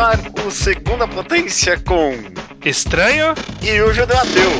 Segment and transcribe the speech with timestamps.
[0.00, 2.12] ar o Segunda Potência com
[2.64, 4.50] Estranho e o Judeu Ateu.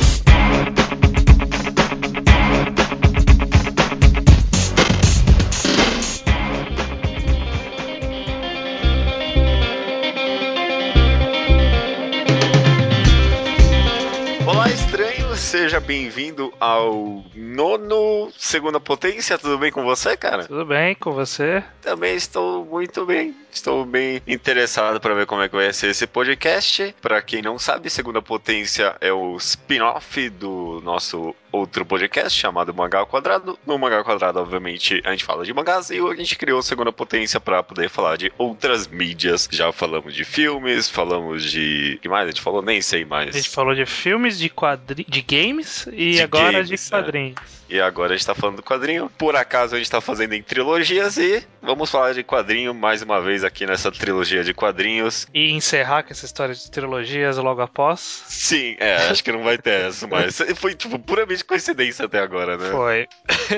[14.45, 19.39] Olá, estranho, seja bem-vindo ao nono Segunda Potência.
[19.39, 20.45] Tudo bem com você, cara?
[20.45, 21.63] Tudo bem com você?
[21.81, 23.40] Também estou muito bem.
[23.51, 26.95] Estou bem interessado para ver como é que vai ser esse podcast.
[27.01, 32.99] Para quem não sabe, Segunda Potência é o spin-off do nosso outro podcast chamado Mangá
[32.99, 33.59] ao Quadrado.
[33.65, 36.91] No Mangá ao Quadrado, obviamente, a gente fala de mangás e a gente criou Segunda
[36.93, 39.49] Potência para poder falar de outras mídias.
[39.51, 41.95] Já falamos de filmes, falamos de.
[41.97, 42.25] O que mais?
[42.25, 42.61] A gente falou?
[42.61, 43.35] Nem sei mais.
[43.35, 45.05] A gente falou de filmes, de quadri...
[45.07, 47.61] de games e De agora games, de quadrinhos.
[47.71, 49.09] E agora a gente tá falando do quadrinho.
[49.17, 53.21] Por acaso a gente tá fazendo em trilogias e vamos falar de quadrinho mais uma
[53.21, 55.27] vez aqui nessa trilogia de quadrinhos.
[55.33, 57.99] E encerrar com essa história de trilogias logo após.
[58.27, 62.57] Sim, é, acho que não vai ter essa, mas foi tipo puramente coincidência até agora,
[62.57, 62.69] né?
[62.69, 63.07] Foi.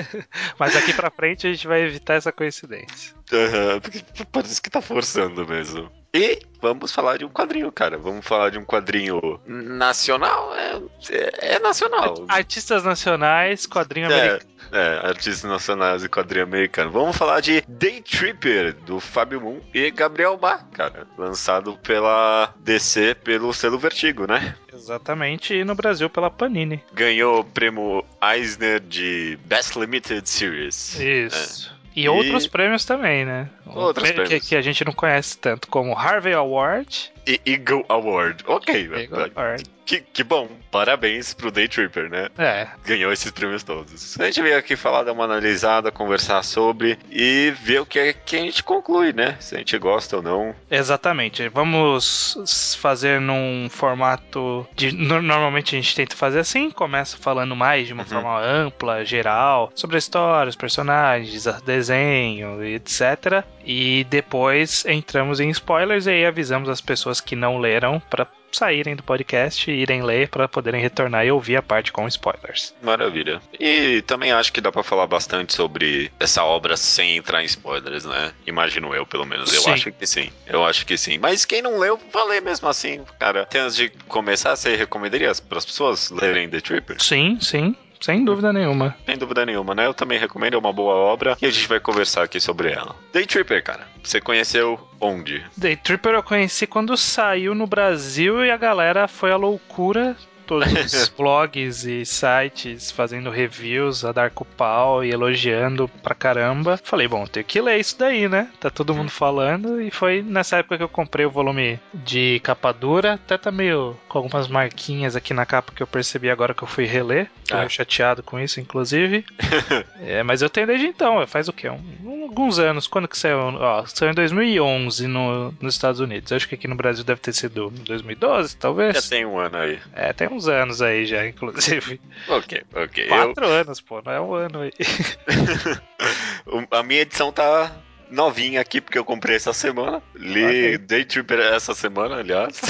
[0.59, 3.13] Mas daqui pra frente a gente vai evitar essa coincidência.
[3.31, 5.91] Aham, porque parece que tá forçando mesmo.
[6.13, 7.97] E vamos falar de um quadrinho, cara.
[7.97, 10.53] Vamos falar de um quadrinho nacional?
[10.55, 12.25] É, é, é nacional.
[12.27, 14.52] Artistas nacionais, quadrinho É, americano.
[14.73, 16.91] É, artistas nacionais e quadrinho americano.
[16.91, 21.07] Vamos falar de Day Tripper, do Fábio Moon e Gabriel Bá, cara.
[21.17, 24.55] Lançado pela DC pelo selo Vertigo, né?
[24.73, 26.83] Exatamente, e no Brasil pela Panini.
[26.93, 30.99] Ganhou o prêmio Eisner de Best Limited Series.
[30.99, 31.71] Isso.
[31.95, 32.05] E, É.
[32.05, 33.47] E- outros prêmios também, né?
[33.67, 34.49] Outros prêmio que, prêmios.
[34.49, 37.11] que a gente não conhece tanto, como Harvey Award.
[37.25, 38.43] E Eagle Award.
[38.47, 39.63] Ok, Eagle Award.
[39.85, 40.49] que, que bom.
[40.71, 42.29] Parabéns pro Day Tripper, né?
[42.37, 44.19] É, ganhou esses prêmios todos.
[44.19, 48.13] A gente veio aqui falar, dar uma analisada, conversar sobre e ver o que, é
[48.13, 49.37] que a gente conclui, né?
[49.39, 50.55] Se a gente gosta ou não.
[50.71, 51.47] Exatamente.
[51.49, 54.91] Vamos fazer num formato de.
[54.91, 58.09] no- Normalmente a gente tenta fazer assim, começa falando mais de uma Uhum.
[58.09, 63.43] forma ampla, geral, sobre a história, os personagens, desenho, etc.
[63.65, 68.95] E depois entramos em spoilers e aí avisamos as pessoas que não leram para saírem
[68.95, 72.73] do podcast e irem ler para poderem retornar e ouvir a parte com spoilers.
[72.81, 73.41] Maravilha.
[73.59, 78.05] E também acho que dá pra falar bastante sobre essa obra sem entrar em spoilers,
[78.05, 78.31] né?
[78.45, 79.53] Imagino eu, pelo menos.
[79.53, 79.71] Eu Sim.
[79.71, 80.29] acho que sim.
[80.47, 81.17] Eu acho que sim.
[81.17, 83.41] Mas quem não leu, vá ler mesmo assim, cara.
[83.41, 87.01] Até antes de começar, você recomendaria para as pessoas lerem The Tripper?
[87.01, 88.95] Sim, sim, sem dúvida nenhuma.
[89.05, 89.85] Sem dúvida nenhuma, né?
[89.87, 92.93] Eu também recomendo, é uma boa obra e a gente vai conversar aqui sobre ela.
[93.13, 95.41] Day Tripper, cara, você conheceu onde?
[95.55, 100.17] Day Tripper eu conheci quando saiu no Brasil e a galera foi à loucura.
[100.45, 106.13] Todos os blogs e sites fazendo reviews a dar com o pau e elogiando pra
[106.15, 106.79] caramba.
[106.83, 108.49] Falei, bom, tenho que ler isso daí, né?
[108.59, 109.81] Tá todo mundo falando.
[109.81, 113.13] E foi nessa época que eu comprei o volume de capa dura.
[113.13, 116.67] Até tá meio com algumas marquinhas aqui na capa que eu percebi agora que eu
[116.67, 117.29] fui reler.
[117.47, 117.59] Tô Ah.
[117.59, 119.25] meio chateado com isso, inclusive.
[120.01, 121.69] é, mas eu tenho desde então, faz o quê?
[121.69, 122.87] Um- um- alguns anos.
[122.87, 123.37] Quando que saiu?
[123.39, 126.31] Ó, saiu em 2011 no, nos Estados Unidos.
[126.31, 128.95] Acho que aqui no Brasil deve ter sido 2012, talvez.
[128.95, 129.79] Já tem um ano aí.
[129.93, 131.99] É, tem uns anos aí já, inclusive.
[132.27, 133.03] Ok, ok.
[133.05, 134.71] Eu, Quatro anos, pô, não é um ano aí.
[136.71, 137.71] a minha edição tá
[138.09, 140.01] novinha aqui porque eu comprei essa semana.
[140.15, 140.77] Li Ok.
[140.79, 142.61] Day Tripper essa semana, aliás.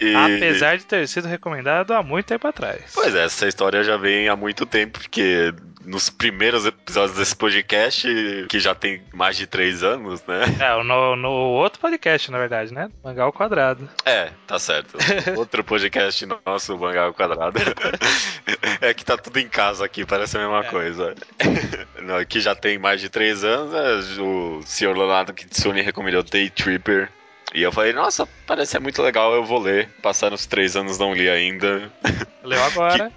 [0.00, 2.90] E- Apesar de ter sido recomendado há muito tempo atrás.
[2.92, 8.06] Pois é, essa história já vem há muito tempo, porque nos primeiros episódios desse podcast,
[8.48, 10.42] que já tem mais de três anos, né?
[10.60, 12.88] É, no, no outro podcast, na verdade, né?
[13.02, 13.88] Mangá ao quadrado.
[14.04, 14.96] É, tá certo.
[15.36, 17.58] Outro podcast nosso, Mangá ao Quadrado.
[18.80, 20.64] é que tá tudo em casa aqui, parece a mesma É.
[20.64, 21.14] coisa.
[22.02, 24.22] Não, Aqui já tem mais de três anos, né?
[24.22, 27.08] o senhor Leonardo Kitsune recomendou Day Tripper.
[27.54, 29.88] E eu falei, nossa, parece ser muito legal, eu vou ler.
[30.02, 31.90] Passaram os três anos, não li ainda.
[32.42, 33.12] Leu agora.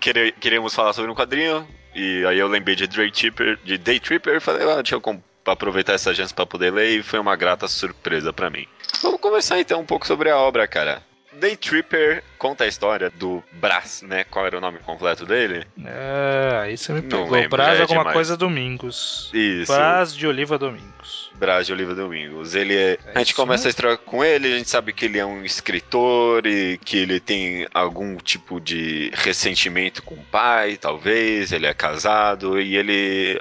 [0.00, 4.00] Quere- Queríamos falar sobre um quadrinho, e aí eu lembrei de Day Tripper, de Day
[4.00, 7.36] Tripper e falei, ah, deixa eu aproveitar essa chance pra poder ler, e foi uma
[7.36, 8.66] grata surpresa pra mim.
[9.02, 11.02] Vamos conversar então um pouco sobre a obra, cara.
[11.32, 14.24] Day Tripper conta a história do Brás, né?
[14.24, 15.64] Qual era o nome completo dele?
[15.84, 17.30] É, aí você me pegou.
[17.30, 18.14] lembro, Brás já é alguma demais.
[18.14, 19.30] coisa Domingos.
[19.32, 19.72] Isso.
[19.72, 21.30] Brás de Oliva Domingos.
[21.34, 22.54] Brás de Oliva Domingos.
[22.54, 22.98] Ele é.
[23.06, 23.68] É a gente começa mesmo.
[23.68, 27.20] a história com ele, a gente sabe que ele é um escritor e que ele
[27.20, 31.52] tem algum tipo de ressentimento com o pai, talvez.
[31.52, 33.40] Ele é casado e ele.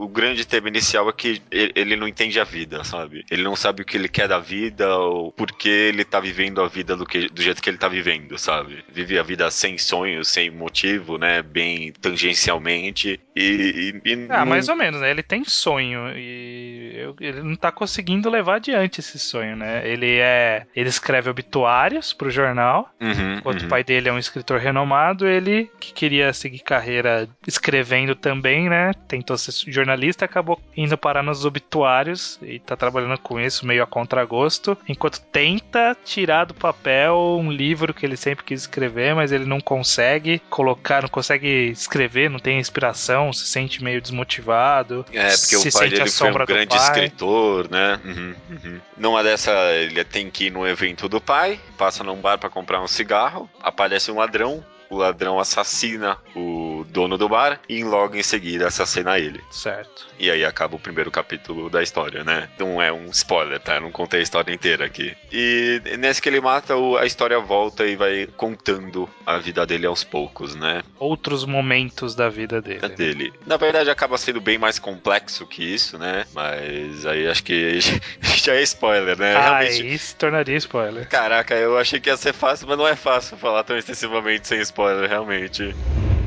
[0.00, 3.22] O grande tema inicial é que ele não entende a vida, sabe?
[3.30, 6.62] Ele não sabe o que ele quer da vida ou por que ele tá vivendo
[6.62, 8.82] a vida do, que, do jeito que ele tá vivendo, sabe?
[8.90, 11.42] Vive a vida sem sonhos, sem motivo, né?
[11.42, 14.00] Bem tangencialmente e.
[14.04, 14.46] e, e ah, não...
[14.46, 15.10] mais ou menos, né?
[15.10, 19.86] Ele tem sonho e ele não tá conseguindo levar adiante esse sonho, né?
[19.86, 20.66] Ele é.
[20.74, 23.66] Ele escreve obituários pro jornal, uhum, enquanto uhum.
[23.66, 28.92] o pai dele é um escritor renomado, ele que queria seguir carreira escrevendo também, né?
[29.06, 29.89] Tentou ser jornalista,
[30.24, 35.96] acabou indo parar nos obituários e tá trabalhando com isso meio a contragosto, enquanto tenta
[36.04, 41.02] tirar do papel um livro que ele sempre quis escrever, mas ele não consegue colocar,
[41.02, 45.04] não consegue escrever, não tem inspiração, se sente meio desmotivado.
[45.12, 48.00] É, porque o pai dele foi um grande escritor, né?
[48.04, 48.80] Uhum, uhum.
[48.96, 52.82] Numa dessa, ele tem que ir no evento do pai, passa num bar para comprar
[52.82, 58.22] um cigarro, aparece um ladrão, o ladrão assassina o dono do bar e logo em
[58.22, 59.40] seguida assassina ele.
[59.50, 60.08] Certo.
[60.18, 62.48] E aí acaba o primeiro capítulo da história, né?
[62.58, 63.76] Não é um spoiler, tá?
[63.76, 65.16] Eu não contei a história inteira aqui.
[65.32, 70.02] E nesse que ele mata, a história volta e vai contando a vida dele aos
[70.02, 70.82] poucos, né?
[70.98, 72.80] Outros momentos da vida dele.
[72.82, 73.32] É dele.
[73.46, 76.26] Na verdade, acaba sendo bem mais complexo que isso, né?
[76.34, 77.78] Mas aí acho que
[78.20, 79.36] já é spoiler, né?
[79.36, 79.94] Ah, Realmente...
[79.94, 81.08] isso tornaria spoiler.
[81.08, 84.60] Caraca, eu achei que ia ser fácil, mas não é fácil falar tão extensivamente sem
[84.60, 85.74] spoiler, realmente.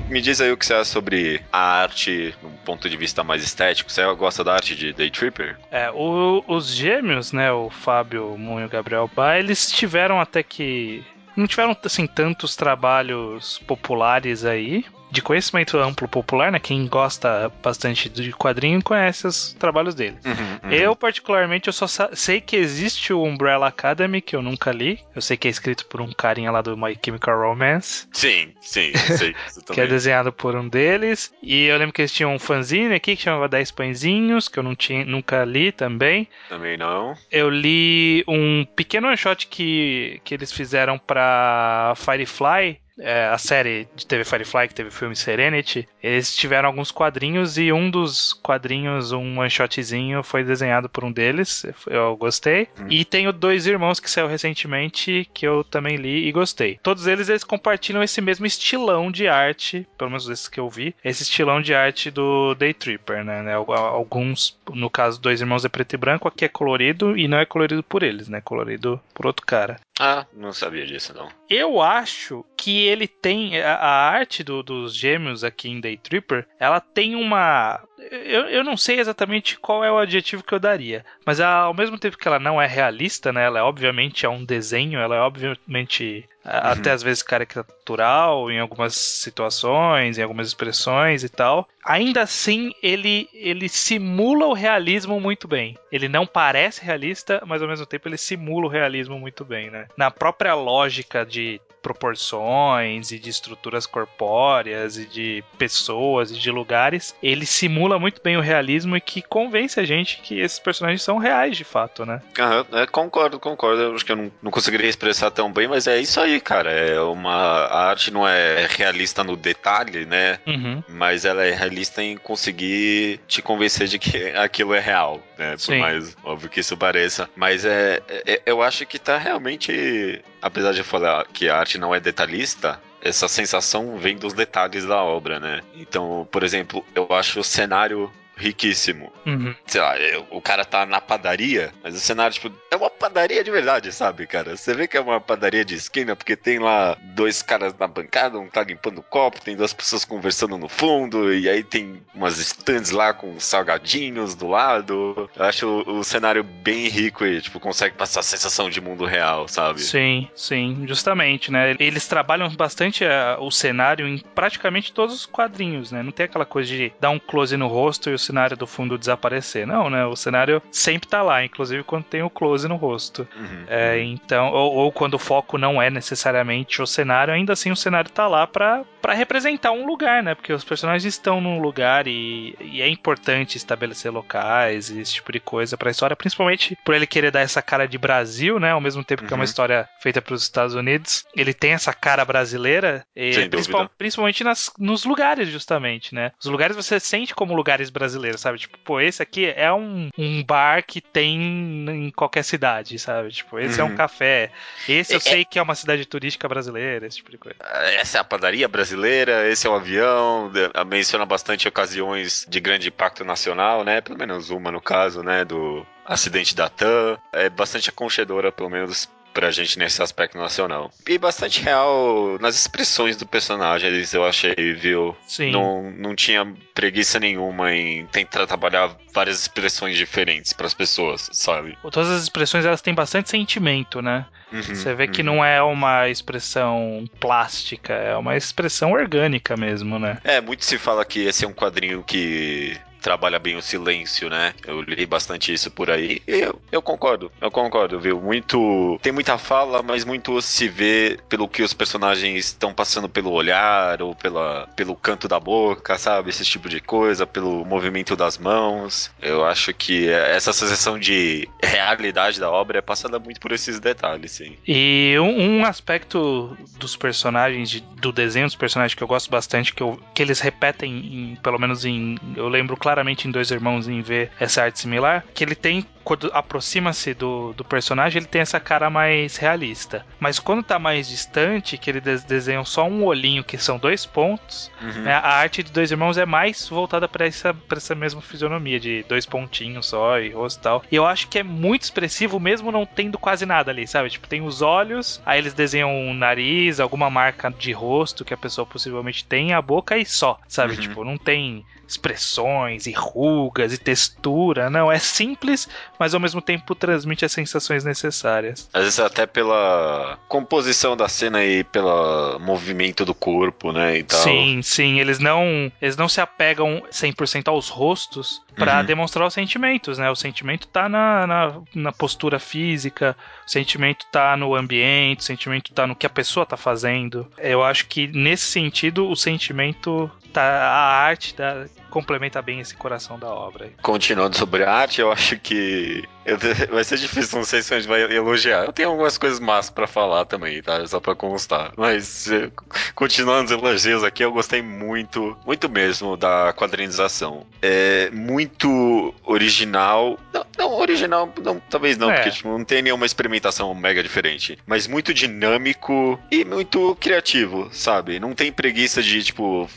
[0.09, 3.43] Me diz aí o que você acha sobre a arte, num ponto de vista mais
[3.43, 3.91] estético.
[3.91, 5.57] Você gosta da arte de Day Tripper?
[5.71, 10.43] É, o, os gêmeos, né, o Fábio Moon e o Gabriel Ba, eles tiveram até
[10.43, 11.03] que
[11.35, 16.59] não tiveram assim tantos trabalhos populares aí, de conhecimento amplo popular, né?
[16.59, 20.17] Quem gosta bastante de quadrinho conhece os trabalhos dele.
[20.25, 20.71] Uhum, uhum.
[20.71, 24.99] Eu, particularmente, eu só sei que existe o Umbrella Academy, que eu nunca li.
[25.15, 28.07] Eu sei que é escrito por um carinha lá do My Chemical Romance.
[28.11, 29.35] Sim, sim, sei.
[29.71, 31.31] que é desenhado por um deles.
[31.43, 34.63] E eu lembro que eles tinham um fanzine aqui que chamava 10 Pãezinhos, que eu
[34.63, 36.27] não tinha, nunca li também.
[36.49, 37.13] Também não.
[37.31, 43.87] Eu li um pequeno one shot que, que eles fizeram para Firefly, é, a série
[43.95, 48.33] de TV Firefly, que teve o filme Serenity, eles tiveram alguns quadrinhos e um dos
[48.33, 51.65] quadrinhos, um one shotzinho, foi desenhado por um deles.
[51.87, 52.67] Eu gostei.
[52.79, 52.87] Hum.
[52.89, 56.79] E tenho dois irmãos que saiu recentemente que eu também li e gostei.
[56.81, 60.95] Todos eles eles compartilham esse mesmo estilão de arte, pelo menos esses que eu vi,
[61.03, 63.41] esse estilão de arte do Day Tripper, né?
[63.41, 67.37] né alguns, no caso, dois irmãos é preto e branco, aqui é colorido e não
[67.37, 68.41] é colorido por eles, né?
[68.41, 69.79] Colorido por outro cara.
[69.99, 71.29] Ah, não sabia disso não.
[71.55, 76.47] Eu acho que ele tem a, a arte do, dos gêmeos aqui em Day Tripper,
[76.59, 77.79] ela tem uma
[78.11, 81.97] eu, eu não sei exatamente qual é o adjetivo que eu daria, mas ao mesmo
[81.97, 83.45] tempo que ela não é realista, né?
[83.45, 86.51] Ela é, obviamente é um desenho, ela é obviamente uhum.
[86.51, 91.67] até às vezes caricatural em algumas situações, em algumas expressões e tal.
[91.85, 95.77] Ainda assim, ele ele simula o realismo muito bem.
[95.91, 99.87] Ele não parece realista, mas ao mesmo tempo ele simula o realismo muito bem, né?
[99.97, 107.13] Na própria lógica de proporções e de estruturas corpóreas e de pessoas e de lugares,
[107.21, 111.17] ele simula muito bem o realismo e que convence a gente que esses personagens são
[111.17, 112.21] reais de fato, né?
[112.39, 113.81] Uhum, é, concordo, concordo.
[113.81, 116.71] Eu acho que eu não, não conseguiria expressar tão bem, mas é isso aí, cara.
[116.71, 120.39] É uma a arte não é realista no detalhe, né?
[120.47, 120.81] Uhum.
[120.87, 125.51] Mas ela é realista em conseguir te convencer de que aquilo é real, né?
[125.51, 125.79] Por Sim.
[125.79, 127.29] mais óbvio que isso pareça.
[127.35, 131.77] Mas é, é eu acho que tá realmente, apesar de falar que a arte arte
[131.77, 135.61] não é detalhista, essa sensação vem dos detalhes da obra, né?
[135.75, 139.11] Então, por exemplo, eu acho o cenário riquíssimo.
[139.25, 139.53] Uhum.
[139.65, 139.93] Sei lá,
[140.31, 144.25] o cara tá na padaria, mas o cenário, tipo, é uma padaria de verdade, sabe,
[144.25, 144.57] cara?
[144.57, 148.39] Você vê que é uma padaria de esquina, porque tem lá dois caras na bancada,
[148.39, 152.39] um tá limpando o copo, tem duas pessoas conversando no fundo, e aí tem umas
[152.39, 155.29] stands lá com salgadinhos do lado.
[155.35, 159.47] Eu acho o, cenário bem rico e, tipo, consegue passar a sensação de mundo real,
[159.47, 159.81] sabe?
[159.81, 161.75] Sim, sim, justamente, né?
[161.79, 166.01] Eles trabalham bastante uh, o cenário em praticamente todos os quadrinhos, né?
[166.01, 168.97] Não tem aquela coisa de dar um close no rosto e o cenário do fundo
[168.97, 169.67] desaparecer.
[169.67, 170.05] Não, né?
[170.05, 173.27] O cenário sempre tá lá, inclusive quando tem o close no rosto.
[173.35, 174.03] Uhum, é, uhum.
[174.03, 178.09] Então, ou, ou, quando o foco não é necessariamente o cenário, ainda assim o cenário
[178.09, 180.35] tá lá para representar um lugar, né?
[180.35, 185.31] Porque os personagens estão num lugar e, e é importante estabelecer locais e esse tipo
[185.31, 188.71] de coisa pra história, principalmente por ele querer dar essa cara de Brasil, né?
[188.71, 189.27] Ao mesmo tempo uhum.
[189.27, 189.45] que é uma uhum.
[189.45, 194.71] história feita para os Estados Unidos, ele tem essa cara brasileira, e, principal, principalmente nas,
[194.77, 196.31] nos lugares, justamente, né?
[196.39, 198.57] Os lugares você sente como lugares brasileiros brasileiro, sabe?
[198.59, 203.29] Tipo, pô, esse aqui é um, um bar que tem em qualquer cidade, sabe?
[203.29, 203.87] Tipo, esse uhum.
[203.87, 203.97] é um uhum.
[203.97, 204.51] café.
[204.87, 207.57] Esse eu é, sei que é uma cidade turística brasileira, esse tipo de coisa.
[207.99, 210.51] Essa é a padaria brasileira, esse é o avião.
[210.87, 214.01] Menciona bastante ocasiões de grande impacto nacional, né?
[214.01, 215.43] Pelo menos uma no caso, né?
[215.43, 217.17] Do acidente da TAM.
[217.31, 220.91] É bastante aconchedora, pelo menos pra gente nesse aspecto nacional.
[221.07, 225.15] E bastante real nas expressões do personagem, eu achei, viu?
[225.27, 225.51] Sim.
[225.51, 231.77] Não, não tinha preguiça nenhuma em tentar trabalhar várias expressões diferentes para as pessoas, sabe?
[231.81, 234.25] Todas as expressões elas têm bastante sentimento, né?
[234.51, 235.11] Uhum, Você vê uhum.
[235.11, 240.19] que não é uma expressão plástica, é uma expressão orgânica mesmo, né?
[240.23, 244.53] É, muito se fala que esse é um quadrinho que trabalha bem o silêncio, né?
[244.65, 246.21] Eu li bastante isso por aí.
[246.25, 248.19] E eu, eu concordo, eu concordo, viu?
[248.19, 248.97] Muito.
[249.01, 254.01] Tem muita fala, mas muito se vê pelo que os personagens estão passando pelo olhar
[254.01, 256.29] ou pela, pelo canto da boca, sabe?
[256.29, 259.11] Esse tipo de coisa, pelo movimento das mãos.
[259.21, 264.31] Eu acho que essa sensação de realidade da obra é passada muito por esses detalhes,
[264.31, 264.55] sim.
[264.65, 269.73] E um, um aspecto dos personagens, de, do desenho dos personagens que eu gosto bastante,
[269.73, 272.17] que, eu, que eles repetem, em, pelo menos em.
[272.37, 275.85] Eu lembro claramente claramente em Dois Irmãos em ver essa arte similar, que ele tem
[276.03, 280.05] quando aproxima-se do, do personagem, ele tem essa cara mais realista.
[280.19, 284.71] Mas quando tá mais distante, que ele desenha só um olhinho, que são dois pontos,
[284.81, 285.03] uhum.
[285.03, 288.79] né, a arte de Dois Irmãos é mais voltada para essa, pra essa mesma fisionomia,
[288.79, 290.83] de dois pontinhos só e rosto e tal.
[290.91, 294.09] E eu acho que é muito expressivo, mesmo não tendo quase nada ali, sabe?
[294.09, 298.37] Tipo, tem os olhos, aí eles desenham um nariz, alguma marca de rosto que a
[298.37, 300.73] pessoa possivelmente tem, a boca e só, sabe?
[300.73, 300.81] Uhum.
[300.81, 304.69] Tipo, não tem expressões e rugas e textura.
[304.69, 305.67] Não, é simples,
[306.03, 308.69] mas ao mesmo tempo transmite as sensações necessárias.
[308.73, 314.19] Às vezes até pela composição da cena e pelo movimento do corpo, né, e tal.
[314.19, 318.85] Sim, sim, eles não, eles não se apegam 100% aos rostos para uhum.
[318.85, 320.11] demonstrar os sentimentos, né?
[320.11, 323.15] O sentimento tá na, na, na, postura física,
[323.47, 327.25] o sentimento tá no ambiente, o sentimento tá no que a pessoa tá fazendo.
[327.37, 333.19] Eu acho que nesse sentido o sentimento tá a arte da, complementa bem esse coração
[333.19, 333.71] da obra.
[333.83, 336.37] Continuando sobre a arte, eu acho que eu,
[336.71, 338.65] vai ser difícil, não sei se a gente vai elogiar.
[338.65, 340.85] Eu tenho algumas coisas massas para falar também, tá?
[340.87, 341.73] Só pra constar.
[341.77, 342.49] Mas, eh,
[342.95, 347.45] continuando os elogios aqui, eu gostei muito, muito mesmo da quadrinização.
[347.61, 350.19] É muito original.
[350.33, 352.15] Não, não original, não, talvez não, é.
[352.15, 354.57] porque tipo, não tem nenhuma experimentação mega diferente.
[354.65, 358.19] Mas muito dinâmico e muito criativo, sabe?
[358.19, 359.69] Não tem preguiça de, tipo,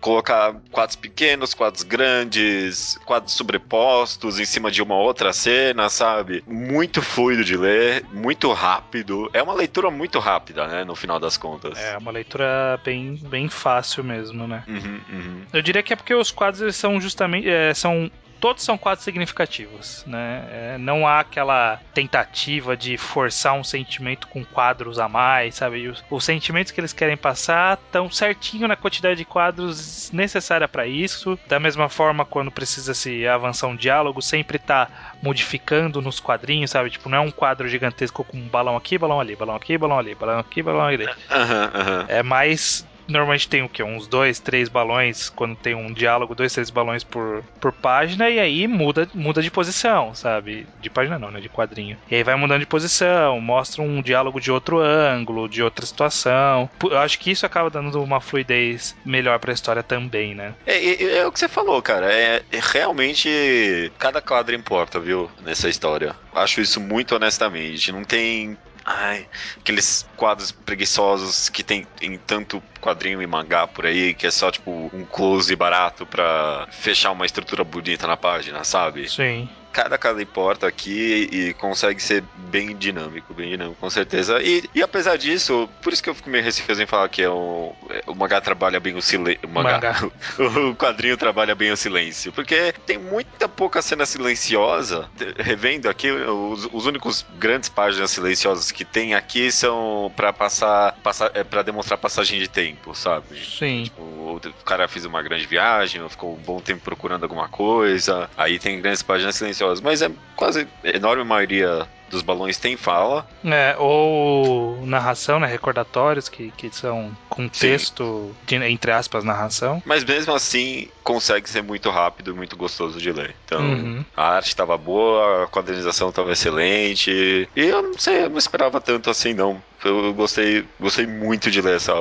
[0.00, 6.42] colocar quadros pequenos, quadros grandes, quadros sobrepostos em cima de uma outra cena, sabe?
[6.46, 9.30] Muito fluido de ler, muito rápido.
[9.32, 10.84] É uma leitura muito rápida, né?
[10.84, 11.78] No final das contas.
[11.78, 14.64] É uma leitura bem, bem fácil mesmo, né?
[14.66, 15.42] Uhum, uhum.
[15.52, 18.10] Eu diria que é porque os quadros eles são justamente é, são
[18.42, 20.44] todos são quadros significativos, né?
[20.50, 25.86] É, não há aquela tentativa de forçar um sentimento com quadros a mais, sabe?
[25.86, 30.88] Os, os sentimentos que eles querem passar estão certinho na quantidade de quadros necessária para
[30.88, 31.38] isso.
[31.46, 36.90] Da mesma forma, quando precisa se avançar um diálogo, sempre tá modificando nos quadrinhos, sabe?
[36.90, 39.98] Tipo, não é um quadro gigantesco com um balão aqui, balão ali, balão aqui, balão
[39.98, 41.06] ali, balão aqui, balão ali.
[41.06, 42.04] Uhum, uhum.
[42.08, 43.82] É mais normalmente tem o que?
[43.82, 48.38] Uns dois, três balões, quando tem um diálogo, dois, três balões por, por página, e
[48.38, 50.66] aí muda, muda de posição, sabe?
[50.80, 51.40] De página não, né?
[51.40, 51.96] De quadrinho.
[52.10, 56.68] E aí vai mudando de posição, mostra um diálogo de outro ângulo, de outra situação.
[56.82, 60.54] Eu acho que isso acaba dando uma fluidez melhor pra história também, né?
[60.66, 62.12] É, é, é o que você falou, cara.
[62.12, 65.30] É, é realmente cada quadro importa, viu?
[65.42, 66.14] Nessa história.
[66.34, 67.92] Acho isso muito honestamente.
[67.92, 69.28] Não tem Ai,
[69.60, 74.50] aqueles quadros preguiçosos que tem em tanto quadrinho e mangá por aí, que é só
[74.50, 79.08] tipo um close barato pra fechar uma estrutura bonita na página, sabe?
[79.08, 84.40] Sim cada cada importa aqui e consegue ser bem dinâmico, bem dinâmico, com certeza.
[84.42, 87.30] E, e apesar disso, por isso que eu fico meio receoso em falar que é
[87.30, 89.40] um, é, o mangá trabalha bem o silêncio.
[90.38, 92.32] O, o quadrinho trabalha bem o silêncio.
[92.32, 95.08] Porque tem muita pouca cena silenciosa.
[95.38, 101.30] Revendo aqui, os, os únicos grandes páginas silenciosas que tem aqui são para passar, passar
[101.34, 103.38] é, para demonstrar passagem de tempo, sabe?
[103.44, 103.84] Sim.
[103.84, 108.28] Tipo, o cara fez uma grande viagem, ficou um bom tempo procurando alguma coisa.
[108.36, 113.26] Aí tem grandes páginas silenciosas mas é quase enorme maioria dos balões tem fala.
[113.42, 115.46] É, ou narração, né?
[115.46, 119.82] Recordatórios que, que são com texto, de, entre aspas, narração.
[119.86, 123.34] Mas mesmo assim, consegue ser muito rápido e muito gostoso de ler.
[123.46, 124.04] Então, uhum.
[124.14, 127.48] a arte estava boa, a quadrinização estava excelente.
[127.56, 129.60] E eu não sei, eu não esperava tanto assim, não.
[129.82, 131.94] Eu gostei, gostei muito de ler essa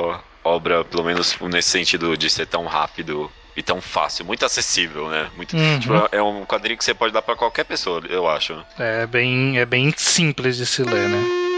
[0.43, 5.29] obra, pelo menos nesse sentido de ser tão rápido e tão fácil, muito acessível, né?
[5.35, 5.79] Muito, Uhum.
[5.79, 8.63] tipo, é um quadrinho que você pode dar pra qualquer pessoa, eu acho.
[8.79, 11.50] É bem, é bem simples de se ler, né?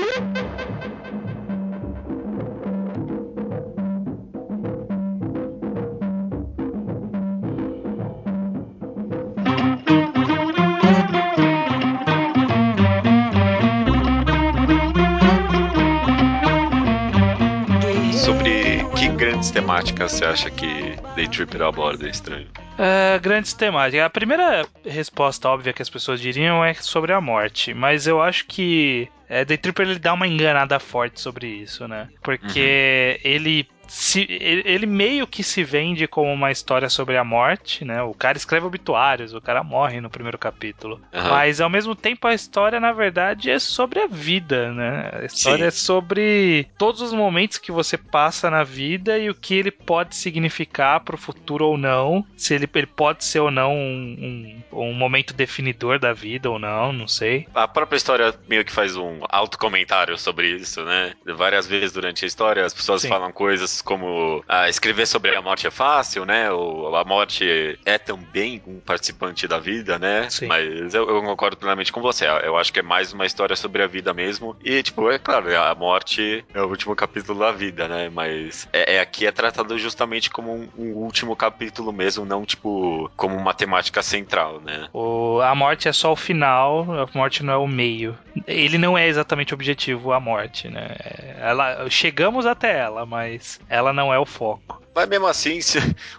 [19.44, 22.48] Grandes temáticas você acha que Day Tripper aborda estranho?
[22.78, 24.06] É, grandes temáticas.
[24.06, 28.46] A primeira resposta óbvia que as pessoas diriam é sobre a morte, mas eu acho
[28.46, 32.08] que é, Tripper ele dá uma enganada forte sobre isso, né?
[32.22, 38.02] Porque ele se, ele meio que se vende como uma história sobre a morte, né?
[38.02, 41.02] O cara escreve obituários, o cara morre no primeiro capítulo.
[41.14, 41.30] Aham.
[41.30, 45.10] Mas ao mesmo tempo a história, na verdade, é sobre a vida, né?
[45.14, 45.68] A história Sim.
[45.68, 50.16] é sobre todos os momentos que você passa na vida e o que ele pode
[50.16, 52.26] significar pro futuro ou não.
[52.38, 56.60] Se ele, ele pode ser ou não um, um, um momento definidor da vida ou
[56.60, 57.48] não, não sei.
[57.54, 61.14] A própria história meio que faz um autocomentário sobre isso, né?
[61.26, 63.10] Várias vezes durante a história as pessoas Sim.
[63.10, 66.52] falam coisas como ah, escrever sobre a morte é fácil, né?
[66.52, 70.30] Ou a morte é também um participante da vida, né?
[70.30, 70.48] Sim.
[70.48, 72.26] Mas eu, eu concordo plenamente com você.
[72.44, 74.56] Eu acho que é mais uma história sobre a vida mesmo.
[74.64, 78.10] E, tipo, é claro, a morte é o último capítulo da vida, né?
[78.10, 83.12] Mas é, é- aqui é tratado justamente como um, um último capítulo mesmo, não, tipo,
[83.16, 84.88] como uma temática central, né?
[84.94, 88.18] O, a morte é só o final, a morte não é o meio.
[88.48, 90.96] Ele não é exatamente o objetivo, a morte, né?
[91.40, 94.82] Ela, chegamos até ela, mas ela não é o foco.
[94.96, 95.60] Mas mesmo assim,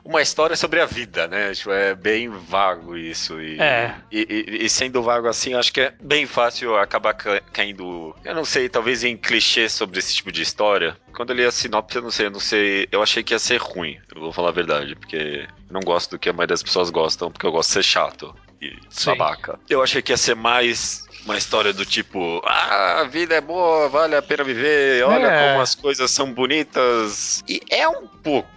[0.05, 1.55] uma história sobre a vida, né?
[1.55, 3.41] Tipo, é bem vago isso.
[3.41, 3.95] E, É.
[4.11, 8.35] E, e- e sendo vago assim, acho que é bem fácil acabar ca- caindo, eu
[8.35, 10.97] não sei, talvez em clichê sobre esse tipo de história.
[11.15, 12.89] Quando eu li a sinopse, eu não sei, eu não sei.
[12.91, 16.11] Eu achei que ia ser ruim, eu vou falar a verdade, porque eu não gosto
[16.13, 19.11] do que a maioria das pessoas gostam, porque eu gosto de ser chato e Sim.
[19.17, 19.59] babaca.
[19.71, 21.05] Eu achei que ia ser mais.
[21.25, 25.49] Uma história do tipo, ah, a vida é boa, vale a pena viver, olha É.
[25.51, 27.43] como as coisas são bonitas.
[27.49, 28.51] E é um pouco.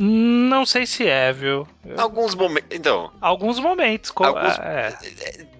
[0.00, 1.68] Não sei se é, viu?
[1.96, 2.68] Alguns momentos.
[2.76, 4.10] Então, Alguns momentos.
[4.16, 4.96] Alguns- é.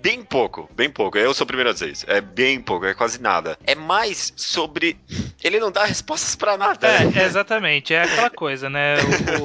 [0.02, 1.16] Bem pouco, bem pouco.
[1.16, 2.04] Eu sou o primeiro a dizer isso.
[2.08, 3.56] É bem pouco, é quase nada.
[3.64, 4.96] É mais sobre.
[5.42, 6.86] Ele não dá respostas pra nada.
[7.04, 7.20] né?
[7.22, 7.94] É, exatamente.
[7.94, 8.96] É aquela coisa, né?
[9.02, 9.40] O,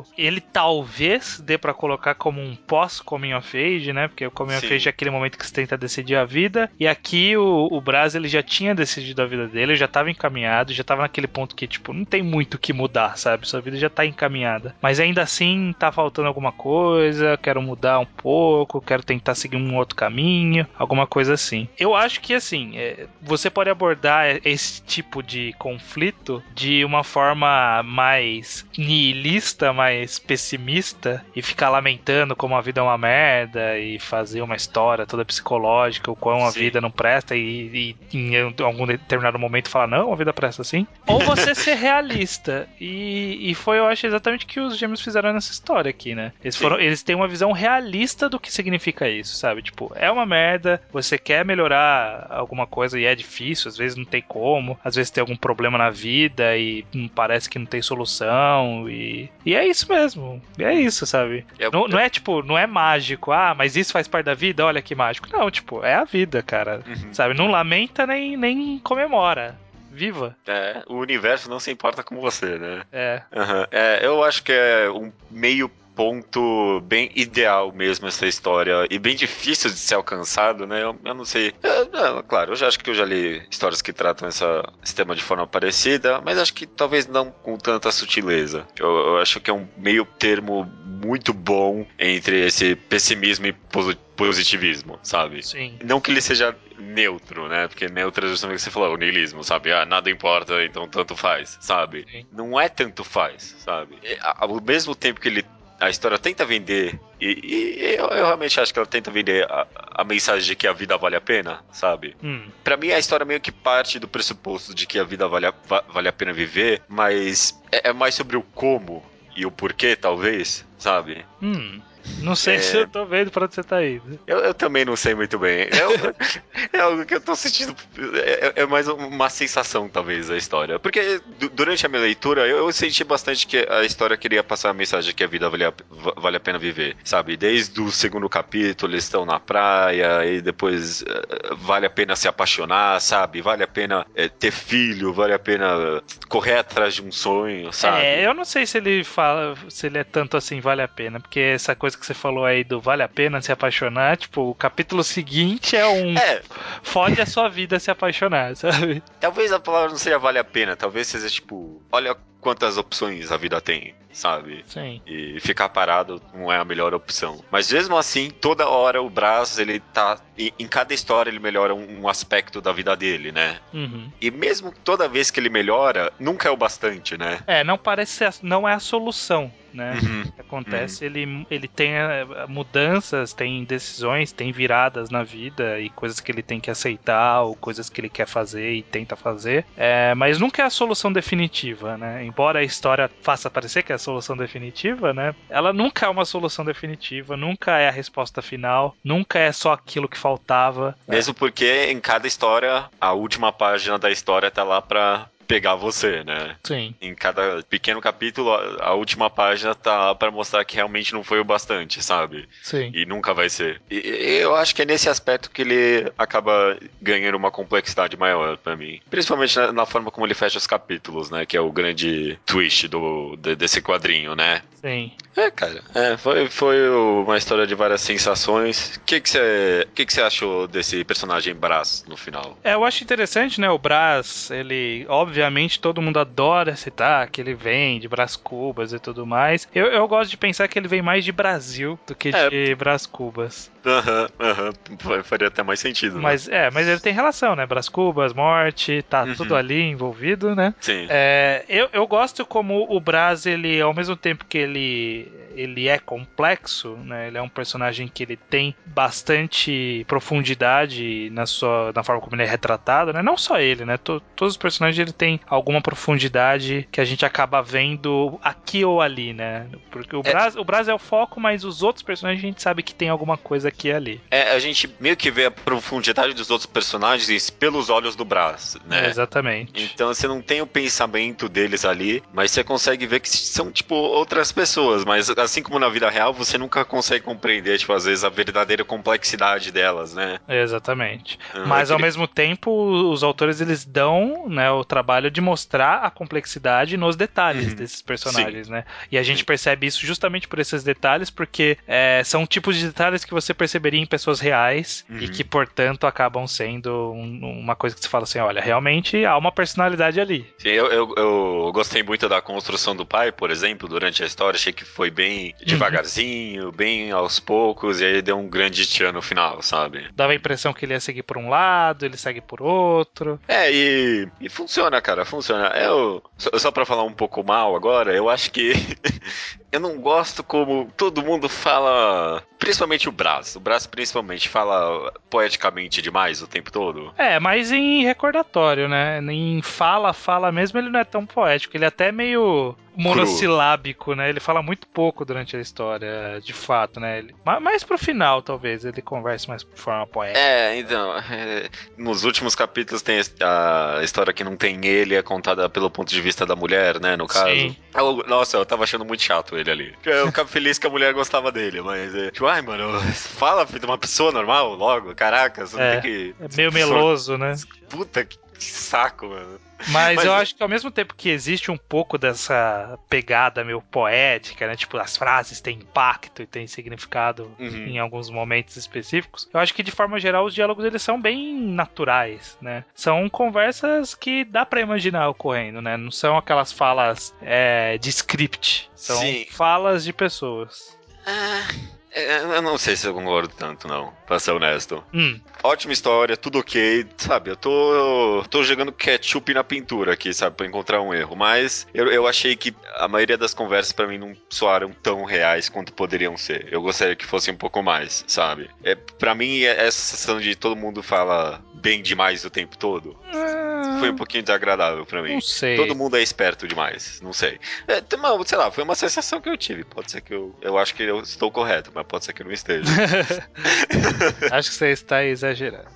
[0.00, 4.08] o- ele talvez dê pra colocar como um pós-coming of age, né?
[4.08, 4.74] Porque o coming of Sim.
[4.74, 6.70] age é aquele momento que você tenta decidir a vida.
[6.78, 10.72] E aqui o, o Braz, ele já tinha decidido a vida dele, já tava encaminhado,
[10.72, 13.46] já tava naquele ponto que, tipo, não tem muito o que mudar, sabe?
[13.48, 14.74] Sua vida já tá encaminhada.
[14.80, 19.76] Mas ainda assim, tá faltando alguma coisa, quero mudar um pouco, quero tentar seguir um
[19.76, 21.68] outro caminho, alguma coisa assim.
[21.78, 27.82] Eu acho que, assim, é, você pode abordar esse tipo de conflito de uma forma
[27.82, 34.40] mais nihilista, mais pessimista e ficar lamentando como a vida é uma merda e fazer
[34.40, 39.38] uma história toda psicológica, o quão a vida não presta e, e em algum determinado
[39.38, 40.86] momento falar não, a vida presta assim.
[41.06, 42.66] Ou você ser realista.
[42.80, 46.32] E, e foi, eu acho, exatamente o que os gêmeos fizeram nessa história aqui, né?
[46.42, 49.62] Eles, foram, eles têm uma visão realista do que significa isso, sabe?
[49.62, 54.04] Tipo, é uma merda, você quer melhorar alguma coisa e é difícil, às vezes não
[54.04, 57.82] tem como, às vezes tem algum problema na vida e hum, parece que não tem
[57.82, 61.44] solução e, e é isso mesmo, é isso, sabe?
[61.58, 64.64] Eu- Não, não é tipo, não é mágico, ah, mas isso faz parte da vida,
[64.64, 65.28] olha que mágico.
[65.32, 67.12] Não, tipo, é a vida, cara, Uhum.
[67.14, 67.34] sabe?
[67.34, 69.58] Não lamenta nem, nem comemora.
[69.92, 70.36] Viva.
[70.46, 72.82] É, o universo não se importa com você, né?
[72.92, 73.22] É.
[73.34, 73.66] Aham.
[73.72, 75.68] É, eu acho que é um meio
[76.00, 80.82] ponto bem ideal mesmo essa história e bem difícil de ser alcançado, né?
[80.82, 81.52] Eu, eu não sei.
[81.62, 84.94] Eu- não, claro, eu já acho que eu já li histórias que tratam essa, esse
[84.94, 88.66] tema de forma parecida, mas acho que talvez não com tanta sutileza.
[88.78, 90.64] Eu, eu acho que é um meio termo
[91.04, 95.42] muito bom entre esse pessimismo e posi- positivismo, sabe?
[95.42, 95.78] Sim.
[95.84, 97.68] Não que ele seja neutro, né?
[97.68, 99.70] Porque neutro é justamente o que você falou, o niilismo, sabe?
[99.70, 102.06] Ah, nada importa, então tanto faz, sabe?
[102.10, 102.24] Sim.
[102.32, 103.98] Não é tanto faz, sabe?
[104.22, 105.44] Ao mesmo tempo que ele
[105.80, 109.66] a história tenta vender, e, e eu, eu realmente acho que ela tenta vender a,
[109.96, 112.14] a mensagem de que a vida vale a pena, sabe?
[112.22, 112.48] Hum.
[112.62, 115.54] Pra mim, a história meio que parte do pressuposto de que a vida vale a,
[115.66, 119.02] va- vale a pena viver, mas é, é mais sobre o como
[119.34, 121.24] e o porquê, talvez, sabe?
[121.42, 121.80] Hum.
[122.22, 122.58] Não sei é...
[122.58, 124.18] se eu tô vendo pra onde você tá indo.
[124.26, 125.68] Eu, eu também não sei muito bem.
[125.70, 127.74] É, é algo que eu tô sentindo.
[128.16, 130.78] É, é, mais uma sensação, talvez, a história.
[130.78, 131.20] Porque
[131.52, 135.14] durante a minha leitura, eu, eu, senti bastante que a história queria passar a mensagem
[135.14, 135.72] que a vida vale a,
[136.16, 137.36] vale a pena viver, sabe?
[137.36, 142.28] Desde o segundo capítulo, eles estão na praia, e depois uh, vale a pena se
[142.28, 143.40] apaixonar, sabe?
[143.40, 148.02] Vale a pena uh, ter filho, vale a pena correr atrás de um sonho, sabe?
[148.02, 151.20] É, eu não sei se ele fala, se ele é tanto assim, vale a pena,
[151.20, 154.54] porque essa coisa que você falou aí do vale a pena se apaixonar, tipo, o
[154.54, 156.16] capítulo seguinte é um.
[156.16, 156.42] É.
[156.82, 159.02] Fode a sua vida se apaixonar, sabe?
[159.20, 163.36] Talvez a palavra não seja vale a pena, talvez seja tipo, olha quantas opções a
[163.36, 164.64] vida tem, sabe?
[164.66, 165.00] Sim.
[165.06, 167.44] E ficar parado não é a melhor opção.
[167.50, 170.18] Mas mesmo assim, toda hora o Brás, ele tá.
[170.38, 173.58] Em cada história ele melhora um, aspecto da vida dele, né?
[173.74, 174.10] Uhum.
[174.20, 177.40] E mesmo toda vez que ele melhora, nunca é o bastante, né?
[177.46, 179.98] É, não parece ser, não é a solução né?
[180.02, 181.10] Uhum, que acontece, uhum.
[181.10, 186.42] ele, ele tem eh, mudanças, tem decisões, tem viradas na vida e coisas que ele
[186.42, 190.62] tem que aceitar ou coisas que ele quer fazer e tenta fazer, é, mas nunca
[190.62, 192.24] é a solução definitiva, né?
[192.30, 195.34] Embora a história faça parecer que é a solução definitiva, né?
[195.48, 200.08] Ela nunca é uma solução definitiva, nunca é a resposta final, nunca é só aquilo
[200.08, 200.96] que faltava.
[201.08, 206.22] Mesmo porque em cada história, a última página da história tá lá pra pegar você,
[206.22, 206.54] né?
[206.62, 206.94] Sim.
[207.00, 211.44] Em cada pequeno capítulo, a, última página tá para mostrar que realmente não foi o
[211.44, 212.48] bastante, sabe?
[212.62, 212.92] Sim.
[212.94, 213.82] E nunca vai ser.
[213.90, 213.96] E,
[214.40, 219.00] eu acho que é nesse aspecto que ele acaba ganhando uma complexidade maior para mim.
[219.10, 221.44] Principalmente na, na, forma como ele fecha os capítulos, né?
[221.44, 224.62] Que é o grande twist do, de, desse quadrinho, né?
[224.80, 225.10] Sim.
[225.36, 225.82] É, cara.
[225.94, 228.96] É, foi, foi uma história de várias sensações.
[228.96, 232.56] O que você que que que achou desse personagem Brás no final?
[232.62, 233.68] É, eu acho interessante, né?
[233.68, 235.04] O Brás, ele,
[235.40, 239.66] obviamente, todo mundo adora citar que ele vem de Brás Cubas e tudo mais.
[239.74, 242.48] Eu, eu gosto de pensar que ele vem mais de Brasil do que é.
[242.50, 243.70] de Brás Cubas.
[243.84, 244.72] Aham, uhum, aham.
[244.90, 245.22] Uhum.
[245.22, 246.16] Faria até mais sentido.
[246.16, 246.22] Né?
[246.22, 247.66] Mas é, mas ele tem relação, né?
[247.66, 249.34] Brás Cubas, morte, tá uhum.
[249.34, 250.74] tudo ali envolvido, né?
[250.80, 251.06] Sim.
[251.08, 255.98] É, eu, eu gosto como o Brás, ele, ao mesmo tempo que ele, ele é
[255.98, 257.28] complexo, né?
[257.28, 262.42] Ele é um personagem que ele tem bastante profundidade na sua na forma como ele
[262.42, 263.22] é retratado, né?
[263.22, 263.96] Não só ele, né?
[263.96, 269.00] T todos os personagens ele tem alguma profundidade que a gente acaba vendo aqui ou
[269.00, 269.66] ali, né?
[269.90, 270.30] Porque o, é.
[270.30, 273.08] Brás, o Brás é o foco, mas os outros personagens a gente sabe que tem
[273.08, 274.20] alguma coisa aqui e ali.
[274.30, 278.76] É, a gente meio que vê a profundidade dos outros personagens pelos olhos do Brás,
[278.86, 279.06] né?
[279.06, 279.90] É, exatamente.
[279.94, 283.94] Então você não tem o pensamento deles ali, mas você consegue ver que são, tipo,
[283.94, 288.24] outras pessoas, mas assim como na vida real, você nunca consegue compreender, tipo, às vezes
[288.24, 290.38] a verdadeira complexidade delas, né?
[290.48, 291.38] Exatamente.
[291.54, 292.70] Ah, mas ao mesmo tempo,
[293.10, 297.74] os autores eles dão, né, o trabalho de mostrar a complexidade nos detalhes uhum.
[297.74, 298.72] desses personagens, Sim.
[298.72, 298.84] né?
[299.10, 303.24] E a gente percebe isso justamente por esses detalhes, porque é, são tipos de detalhes
[303.24, 305.18] que você perceberia em pessoas reais uhum.
[305.18, 309.36] e que, portanto, acabam sendo um, uma coisa que você fala assim, olha, realmente há
[309.36, 310.46] uma personalidade ali.
[310.56, 314.56] Sim, eu, eu, eu gostei muito da construção do pai, por exemplo, durante a história,
[314.56, 316.72] achei que foi bem devagarzinho, uhum.
[316.72, 320.08] bem aos poucos, e aí deu um grande tchan no final, sabe?
[320.14, 323.38] Dava a impressão que ele ia seguir por um lado, ele segue por outro.
[323.46, 325.66] É, e, e funciona, cara, funciona.
[325.76, 328.72] Eu, só, só pra falar um pouco mal agora, eu acho que
[329.70, 333.56] eu não gosto como todo mundo fala, principalmente o Brás.
[333.56, 337.12] O Brás principalmente fala poeticamente demais o tempo todo.
[337.16, 339.18] É, mas em recordatório, né?
[339.20, 341.76] Em fala, fala mesmo, ele não é tão poético.
[341.76, 344.28] Ele é até meio monossilábico, né?
[344.28, 347.18] Ele fala muito pouco durante a história, de fato, né?
[347.18, 350.38] Ele, mais pro final, talvez, ele converse mais de forma poética.
[350.38, 355.68] É, então, é, nos últimos capítulos tem a história que não tem ele, é contada
[355.68, 357.50] pelo ponto de vista da mulher, né, no caso.
[357.50, 357.76] Sim.
[357.94, 359.94] Eu, nossa, eu tava achando muito chato ele ali.
[360.04, 363.84] Eu ficava feliz que a mulher gostava dele, mas, é, tipo, ai, mano, fala de
[363.84, 366.34] uma pessoa normal logo, caraca, você é, não tem que...
[366.40, 367.54] É meio meloso, né?
[367.88, 369.60] Puta que saco, mano.
[369.88, 373.80] Mas, Mas, eu acho que ao mesmo tempo que existe um pouco dessa pegada meio
[373.80, 374.76] poética, né?
[374.76, 377.86] Tipo, as frases têm impacto e têm significado uhum.
[377.86, 379.48] em alguns momentos específicos.
[379.52, 382.84] Eu acho que de forma geral os diálogos eles são bem naturais, né?
[382.94, 385.96] São conversas que dá para imaginar ocorrendo, né?
[385.96, 388.90] Não são aquelas falas é, de script.
[388.94, 389.46] São Sim.
[389.50, 390.98] falas de pessoas.
[391.26, 391.68] Ah.
[392.12, 395.02] É, eu não sei se eu concordo tanto, não, pra ser honesto.
[395.14, 395.38] Hum.
[395.62, 397.50] Ótima história, tudo ok, sabe?
[397.50, 400.56] Eu tô, tô jogando ketchup na pintura aqui, sabe?
[400.56, 401.36] Pra encontrar um erro.
[401.36, 405.68] Mas eu, eu achei que a maioria das conversas para mim não soaram tão reais
[405.68, 406.68] quanto poderiam ser.
[406.70, 408.70] Eu gostaria que fosse um pouco mais, sabe?
[408.82, 413.16] É, para mim, é essa sensação de todo mundo fala bem demais o tempo todo.
[413.32, 413.69] É
[414.00, 415.34] foi um pouquinho desagradável pra mim.
[415.34, 415.76] Não sei.
[415.76, 417.58] Todo mundo é esperto demais, não sei.
[417.86, 419.84] É, uma- sei lá, foi uma sensação que eu tive.
[419.84, 420.54] Pode ser que eu.
[420.60, 422.84] Eu acho que eu estou correto, mas pode ser que eu não esteja.
[424.52, 425.88] Acho que você está exagerando.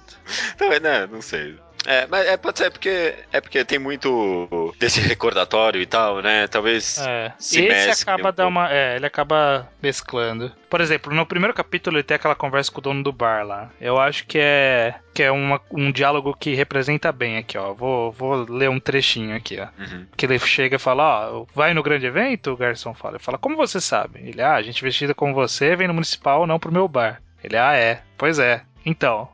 [0.55, 1.57] Então, né, não sei.
[1.87, 6.47] É, mas é, pode ser porque é porque tem muito desse recordatório e tal, né?
[6.49, 7.33] Talvez É.
[7.39, 8.73] Se Esse acaba um dar uma.
[8.73, 10.51] É, ele acaba mesclando.
[10.71, 13.71] Por exemplo, no primeiro capítulo ele tem aquela conversa com o dono do bar lá.
[13.81, 14.95] Eu acho que é.
[15.13, 17.73] Que é uma- um diálogo que representa bem aqui, ó.
[17.73, 19.69] Vou, vou ler um trechinho aqui, ó.
[19.81, 20.07] Uhum.
[20.17, 22.51] Que ele chega e fala, ó, vai no grande evento?
[22.51, 23.15] O garçom fala.
[23.17, 24.21] Ele fala, como você sabe?
[24.29, 27.21] Ele, ah, a gente vestida como você vem no municipal, não pro meu bar.
[27.45, 28.01] Ele, ah, é.
[28.19, 28.63] Pois é.
[28.85, 29.29] Então.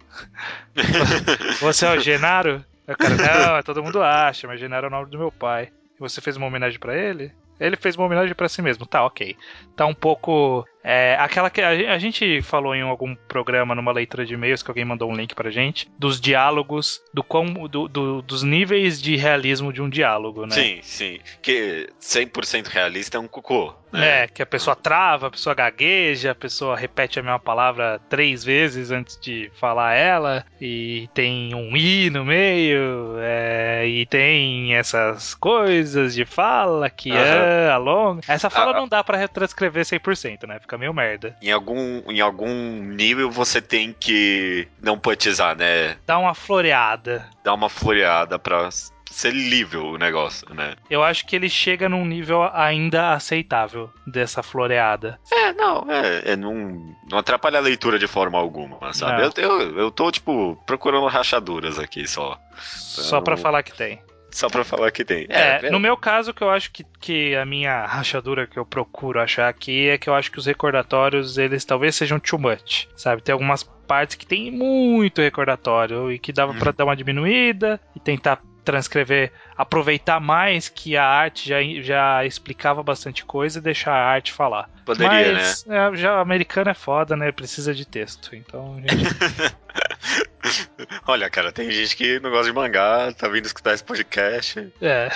[1.61, 2.65] você é o Genaro?
[2.87, 5.71] O cara, não, é todo mundo acha, mas Genaro é o nome do meu pai.
[5.97, 7.33] E você fez uma homenagem pra ele?
[7.59, 8.87] Ele fez uma homenagem pra si mesmo.
[8.87, 9.37] Tá, ok.
[9.77, 10.67] Tá um pouco.
[10.83, 14.71] É, aquela que a, a gente falou em algum programa, numa leitura de e-mails, que
[14.71, 19.17] alguém mandou um link pra gente, dos diálogos, do quão, do- do- dos níveis de
[19.17, 20.53] realismo de um diálogo, né?
[20.55, 21.19] Sim, sim.
[21.43, 23.75] Que 100% realista é um cocô.
[23.93, 24.23] né?
[24.23, 28.45] É, que a pessoa trava, a pessoa gagueja, a pessoa repete a mesma palavra três
[28.45, 35.35] vezes antes de falar ela, e tem um i no meio, é, e tem essas
[35.35, 37.21] coisas de fala que Aham.
[37.21, 38.21] é alonga.
[38.29, 40.61] Essa fala Ah, não dá pra retranscrever 100%, né?
[40.71, 41.37] Fica meio merda.
[41.43, 45.97] Em algum, em algum nível você tem que não poetizar, né?
[46.07, 47.29] Dá uma floreada.
[47.43, 48.69] Dar uma floreada pra
[49.11, 50.75] ser lível o negócio, né?
[50.89, 55.19] Eu acho que ele chega num nível ainda aceitável dessa floreada.
[55.33, 59.23] É, não, é, é não, não atrapalha a leitura de forma alguma, sabe?
[59.25, 62.39] Eu, eu, eu tô, tipo, procurando rachaduras aqui só.
[62.61, 64.01] Só pra falar que tem.
[64.31, 65.27] Só pra falar que tem.
[65.29, 69.21] É, no meu caso, que eu acho que, que a minha rachadura que eu procuro
[69.21, 73.23] achar aqui é que eu acho que os recordatórios, eles talvez sejam too much, sabe?
[73.23, 78.01] Tem algumas partes que tem muito recordatório e que dava pra dar uma diminuída e
[78.01, 84.07] tentar transcrever, aproveitar mais que a arte já, já explicava bastante coisa e deixar a
[84.07, 84.71] arte falar.
[84.97, 87.33] Poderia, Mas é, já o americano é foda, né?
[87.33, 88.35] Precisa de texto.
[88.35, 89.05] Então, gente,
[91.07, 95.09] Olha, cara, tem gente que não gosta de mangá, tá vindo escutar esse podcast, é.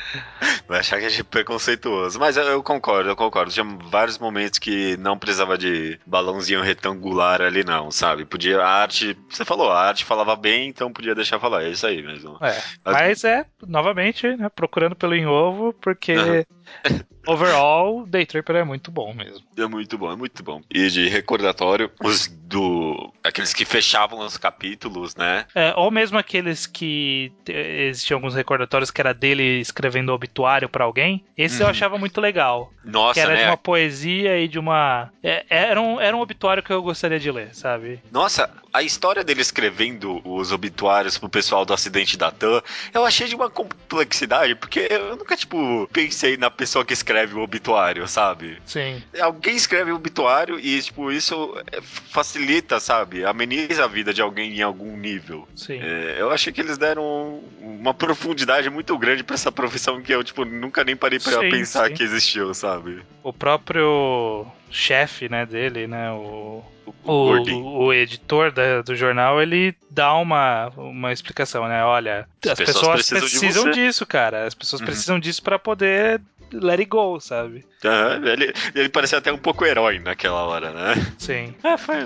[0.66, 2.18] vai achar que a gente é preconceituoso.
[2.18, 3.52] Mas eu, eu concordo, eu concordo.
[3.52, 8.24] Tinha vários momentos que não precisava de balãozinho retangular ali, não, sabe?
[8.24, 8.60] Podia.
[8.60, 9.16] A arte.
[9.30, 11.64] Você falou, a arte falava bem, então podia deixar falar.
[11.64, 12.38] É isso aí mesmo.
[12.40, 16.44] É, mas é, novamente, né, procurando pelo em ovo, porque Aham.
[17.26, 19.44] overall, Day Tripper é muito bom mesmo.
[19.56, 20.60] É muito bom, é muito bom.
[20.70, 23.12] E de recordatório, os do.
[23.24, 25.46] aqueles que fechavam os capítulos, né?
[25.54, 31.24] É, ou mesmo aqueles que existiam alguns recordatórios que era dele escrevendo obituário pra alguém.
[31.36, 31.70] Esse eu Uhum.
[31.70, 32.72] achava muito legal.
[32.84, 33.40] Nossa, que era né?
[33.40, 35.10] de uma poesia e de uma.
[35.22, 38.00] é, era, um, era um obituário que eu gostaria de ler, sabe?
[38.12, 42.62] Nossa, a história dele escrevendo os obituários pro pessoal do acidente da TAM,
[42.94, 47.40] eu achei de uma complexidade, porque eu nunca, tipo, pensei na pessoa que escreve o
[47.40, 48.58] obituário, sabe?
[48.64, 49.02] Sim.
[49.20, 53.24] Alguém escreve o obituário e, tipo, isso é, facilita, sabe?
[53.24, 55.46] Ameniza a vida de alguém em algum nível.
[55.54, 55.80] Sim.
[55.80, 60.24] É, eu achei que eles deram uma profundidade muito grande pra essa profissão que eu,
[60.24, 61.94] tipo, nunca nem parei pra Sim, pensar sim.
[61.94, 63.02] que existiu, sabe?
[63.22, 66.62] O próprio chefe, né, dele, né, o,
[67.04, 71.84] O, o, editor da- do jornal, ele dá uma, uma explicação, né?
[71.84, 74.44] Olha, as, As pessoas, pessoas precisam precisam, disso, cara.
[74.46, 74.86] As pessoas Uhum.
[74.86, 76.20] precisam disso pra poder
[76.52, 77.64] let it go, sabe?
[77.84, 80.94] Aham, ele, ele parecia até um pouco herói naquela hora, né?
[81.18, 81.54] Sim.
[81.62, 81.96] É, foi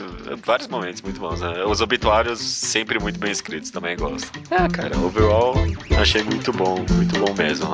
[0.45, 1.63] vários momentos muito bons, né?
[1.65, 4.33] Os obituários sempre muito bem escritos, também gosto.
[4.51, 5.55] É, cara, overall,
[5.99, 7.69] achei muito bom, muito bom mesmo.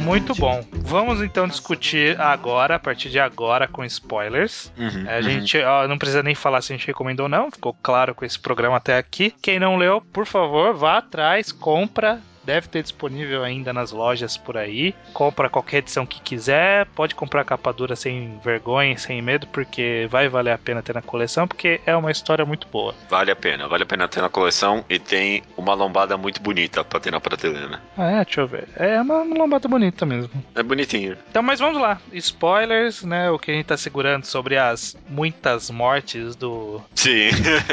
[0.00, 0.64] Muito bom.
[0.72, 4.72] Vamos então discutir agora, a partir de agora, com spoilers.
[4.76, 7.76] Uhum, A gente ó, não precisa nem falar se a gente recomendou ou não, ficou
[7.82, 9.34] claro com esse programa até aqui.
[9.42, 12.20] Quem não leu, por favor, vá atrás, compra.
[12.48, 14.94] Deve ter disponível ainda nas lojas por aí.
[15.12, 16.86] Compra qualquer edição que quiser.
[16.94, 21.02] Pode comprar capa dura sem vergonha, sem medo, porque vai valer a pena ter na
[21.02, 22.94] coleção, porque é uma história muito boa.
[23.10, 26.82] Vale a pena, vale a pena ter na coleção e tem uma lombada muito bonita
[26.82, 27.82] pra ter na prateleira.
[27.98, 28.66] Ah, é, deixa eu ver.
[28.76, 30.30] É uma, lombada bonita mesmo.
[30.54, 31.18] É bonitinho.
[31.28, 32.00] Então, mas vamos lá.
[32.14, 33.30] Spoilers, né?
[33.30, 37.28] O que a gente tá segurando sobre as muitas mortes do, Sim.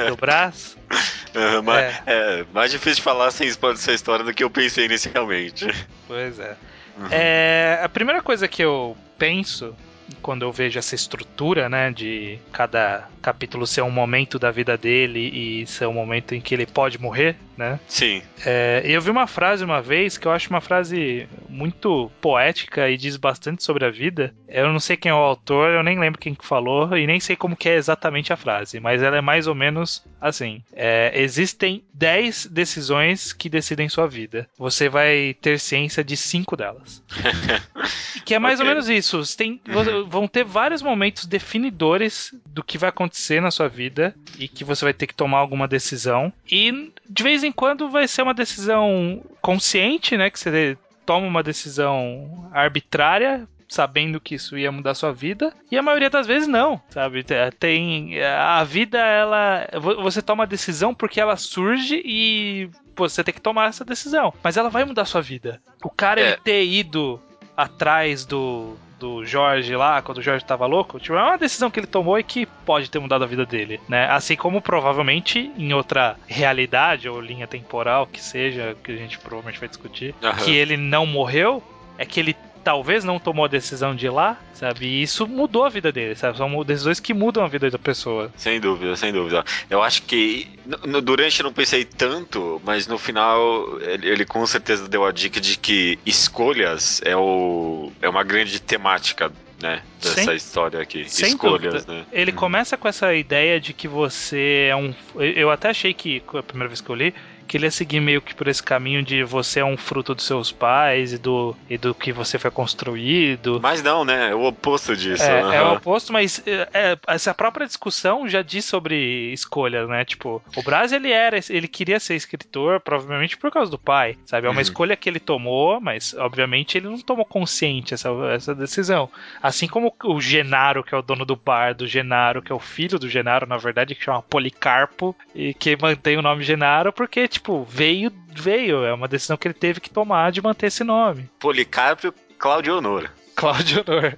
[0.10, 0.76] do Brás.
[1.36, 2.46] Uhum, mas é.
[2.54, 5.68] mais difícil de falar sem spoiler dessa história do que eu pensei inicialmente.
[6.08, 6.56] Pois é.
[6.98, 7.08] Uhum.
[7.12, 9.76] É, a primeira coisa que eu penso
[10.22, 15.20] quando eu vejo essa estrutura, né, de cada capítulo ser um momento da vida dele
[15.20, 17.80] e ser um momento em que ele pode morrer, né?
[17.88, 18.22] Sim.
[18.46, 22.98] É, eu vi uma frase uma vez que eu acho uma frase muito poética e
[22.98, 24.34] diz bastante sobre a vida.
[24.48, 27.36] Eu não sei quem é o autor, eu nem lembro quem falou e nem sei
[27.36, 31.84] como que é exatamente a frase, mas ela é mais ou menos assim: é, existem
[31.94, 34.48] 10 decisões que decidem sua vida.
[34.58, 37.04] Você vai ter ciência de cinco delas.
[38.26, 38.70] que é mais okay.
[38.70, 39.22] ou menos isso.
[39.38, 39.74] Tem, uhum.
[40.04, 44.86] Vão ter vários momentos definidores do que vai acontecer na sua vida e que você
[44.86, 46.32] vai ter que tomar alguma decisão.
[46.50, 50.30] E de vez em quando vai ser uma decisão consciente, né?
[50.30, 55.82] Que você toma uma decisão arbitrária sabendo que isso ia mudar sua vida, e a
[55.82, 57.26] maioria das vezes não, sabe?
[57.60, 59.68] Tem a vida ela
[60.02, 64.56] você toma a decisão porque ela surge e você tem que tomar essa decisão, mas
[64.56, 65.62] ela vai mudar sua vida.
[65.84, 66.28] O cara é.
[66.28, 67.20] ele ter ido
[67.58, 71.80] atrás do do Jorge lá, quando o Jorge tava louco, tipo, é uma decisão que
[71.80, 74.10] ele tomou e que pode ter mudado a vida dele, né?
[74.10, 79.60] Assim como provavelmente em outra realidade ou linha temporal que seja, que a gente provavelmente
[79.60, 80.34] vai discutir, uhum.
[80.44, 81.62] que ele não morreu,
[82.00, 84.88] é que ele talvez não tomou a decisão de ir lá, sabe?
[84.88, 86.36] E isso mudou a vida dele, sabe?
[86.36, 88.32] São decisões que mudam a vida da pessoa.
[88.36, 89.46] Sem dúvida, sem dúvida.
[89.70, 90.50] Eu acho que
[90.84, 95.12] no, durante eu não pensei tanto, mas no final ele, ele, com certeza deu a
[95.12, 99.82] dica de que escolhas é, o, é uma grande temática né?
[100.02, 101.10] Dessa Sem, história aqui.
[101.10, 101.94] Sem Escolhas, dúvida.
[101.94, 102.06] né?
[102.12, 102.36] Ele hum.
[102.36, 104.94] começa com essa ideia de que você é um.
[105.16, 107.16] Eu até achei que, a primeira vez que eu li,
[107.48, 110.26] que ele ia seguir meio que por esse caminho de você é um fruto dos
[110.26, 113.60] seus pais e do, e do que você foi construído.
[113.62, 114.32] Mas não, né?
[114.32, 115.24] É o oposto disso.
[115.24, 115.54] É, uhum.
[115.54, 120.04] é o oposto, mas é, essa própria discussão já diz sobre escolhas, né?
[120.06, 124.48] Tipo, o Braz ele era, ele queria ser escritor, provavelmente por causa do pai, sabe?
[124.48, 124.62] É uma uhum.
[124.62, 129.10] escolha que ele tomou, mas obviamente ele não tomou consciente essa, essa decisão.
[129.42, 132.60] Assim como o Genaro, que é o dono do bar, do Genaro, que é o
[132.60, 137.28] filho do Genaro, na verdade, que chama Policarpo, e que mantém o nome Genaro, porque
[137.36, 138.84] tipo, veio, veio.
[138.84, 141.30] É uma decisão que ele teve que tomar de manter esse nome.
[141.40, 143.12] Policarpo Cláudio Honor.
[143.36, 144.18] Cláudio Honor.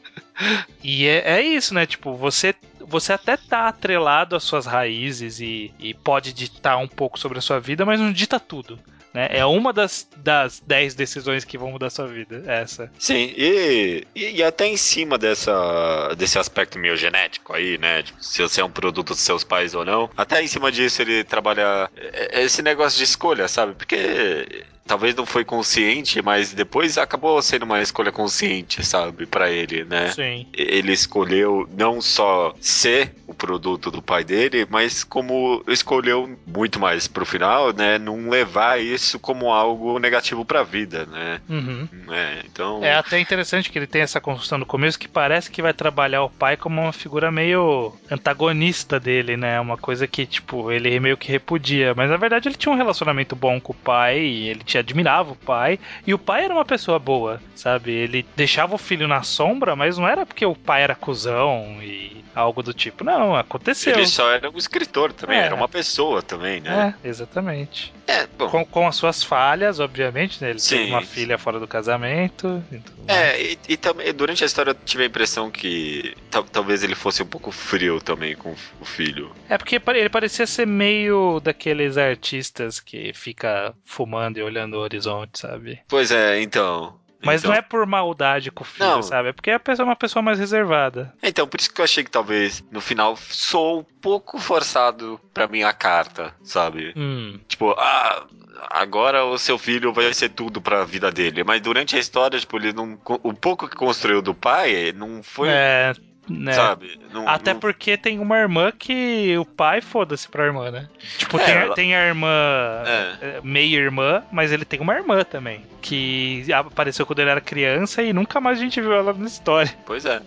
[0.82, 1.86] e é, é, isso, né?
[1.86, 7.18] Tipo, você, você até tá atrelado às suas raízes e, e pode ditar um pouco
[7.18, 8.78] sobre a sua vida, mas não dita tudo.
[9.12, 9.28] Né?
[9.30, 12.90] É uma das, das dez decisões que vão mudar a sua vida, essa.
[12.98, 18.02] Sim, e, e, e, até em cima dessa, desse aspecto meio genético aí, né?
[18.02, 20.10] Tipo, se você é um produto dos seus pais ou não.
[20.16, 23.74] Até em cima disso ele trabalha é, é esse negócio de escolha, sabe?
[23.74, 29.84] Porque talvez não foi consciente, mas depois acabou sendo uma escolha consciente, sabe, para ele,
[29.84, 30.10] né?
[30.10, 30.46] Sim.
[30.52, 37.08] Ele escolheu não só ser o produto do pai dele, mas como escolheu muito mais
[37.08, 41.40] pro final, né, não levar isso como algo negativo para a vida, né?
[41.48, 41.88] Uhum.
[42.10, 45.62] É, então É até interessante que ele tem essa construção no começo que parece que
[45.62, 49.58] vai trabalhar o pai como uma figura meio antagonista dele, né?
[49.60, 53.34] Uma coisa que tipo, ele meio que repudia, mas na verdade ele tinha um relacionamento
[53.34, 55.78] bom com o pai e ele tinha admirava o pai.
[56.06, 57.92] E o pai era uma pessoa boa, sabe?
[57.92, 62.22] Ele deixava o filho na sombra, mas não era porque o pai era cuzão e
[62.34, 63.04] algo do tipo.
[63.22, 63.94] Não, aconteceu.
[63.94, 65.42] Ele só era um escritor também, é.
[65.42, 66.96] era uma pessoa também, né?
[67.04, 67.94] É, exatamente.
[68.04, 68.48] É, bom.
[68.48, 70.50] Com, com as suas falhas, obviamente, né?
[70.50, 70.76] Ele Sim.
[70.76, 72.62] teve uma filha fora do casamento.
[73.06, 76.16] é, e, e, também durante a história eu tive a impressão que
[76.50, 79.30] talvez ele fosse um pouco frio também com o filho.
[79.48, 85.38] É porque ele parecia ser meio daqueles artistas que fica fumando e olhando o horizonte,
[85.38, 85.80] sabe?
[85.86, 87.00] Pois é, então.
[87.24, 87.50] Mas então...
[87.50, 89.02] não é por maldade com o filho, não.
[89.02, 89.28] sabe?
[89.28, 91.12] É porque a pessoa é uma pessoa mais reservada.
[91.22, 95.46] Então, por isso que eu achei que talvez no final sou um pouco forçado pra
[95.46, 96.92] minha carta, sabe?
[96.96, 97.38] Hum.
[97.46, 98.26] Tipo, ah,
[98.70, 101.44] agora o seu filho vai ser tudo pra vida dele.
[101.44, 102.98] Mas durante a história, tipo, ele não.
[103.22, 105.48] O pouco que construiu do pai não foi.
[105.48, 105.94] É,
[106.28, 106.52] né?
[106.52, 107.00] Sabe?
[107.12, 107.60] Não, Até não...
[107.60, 110.88] porque tem uma irmã que o pai foda-se pra irmã, né?
[111.18, 111.74] Tipo, é, tem, ela...
[111.74, 113.16] tem a irmã, é.
[113.20, 113.40] é.
[113.42, 115.64] meia irmã, mas ele tem uma irmã também.
[115.80, 119.72] Que apareceu quando ele era criança e nunca mais a gente viu ela na história.
[119.84, 120.22] Pois é.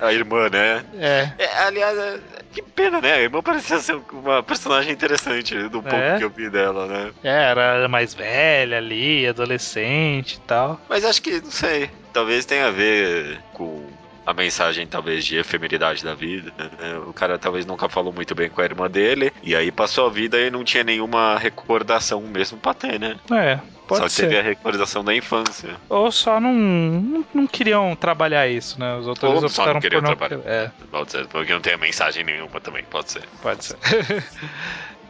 [0.00, 0.84] A irmã, né?
[0.98, 1.30] É.
[1.38, 2.18] é aliás, é,
[2.52, 3.12] que pena, né?
[3.12, 6.18] A irmã parecia ser uma personagem interessante do pouco é.
[6.18, 7.12] que eu vi dela, né?
[7.22, 10.80] É, era mais velha ali, adolescente e tal.
[10.88, 13.85] Mas acho que, não sei, talvez tenha a ver com
[14.26, 16.52] a mensagem talvez de efemeridade da vida.
[16.58, 16.98] Né?
[17.06, 20.10] O cara talvez nunca falou muito bem com a irmã dele, e aí passou a
[20.10, 23.16] vida e não tinha nenhuma recordação mesmo pra ter, né?
[23.30, 23.58] É.
[23.86, 24.22] Pode só ser.
[24.22, 25.76] teve a recordação da infância.
[25.88, 28.96] Ou só não, não, não queriam trabalhar isso, né?
[28.96, 30.16] Os autores Ou optaram por não...
[30.16, 30.40] Trabalhar.
[30.44, 30.70] É.
[30.90, 33.22] Pode ser, porque não tem mensagem nenhuma também, pode ser.
[33.40, 33.76] Pode ser.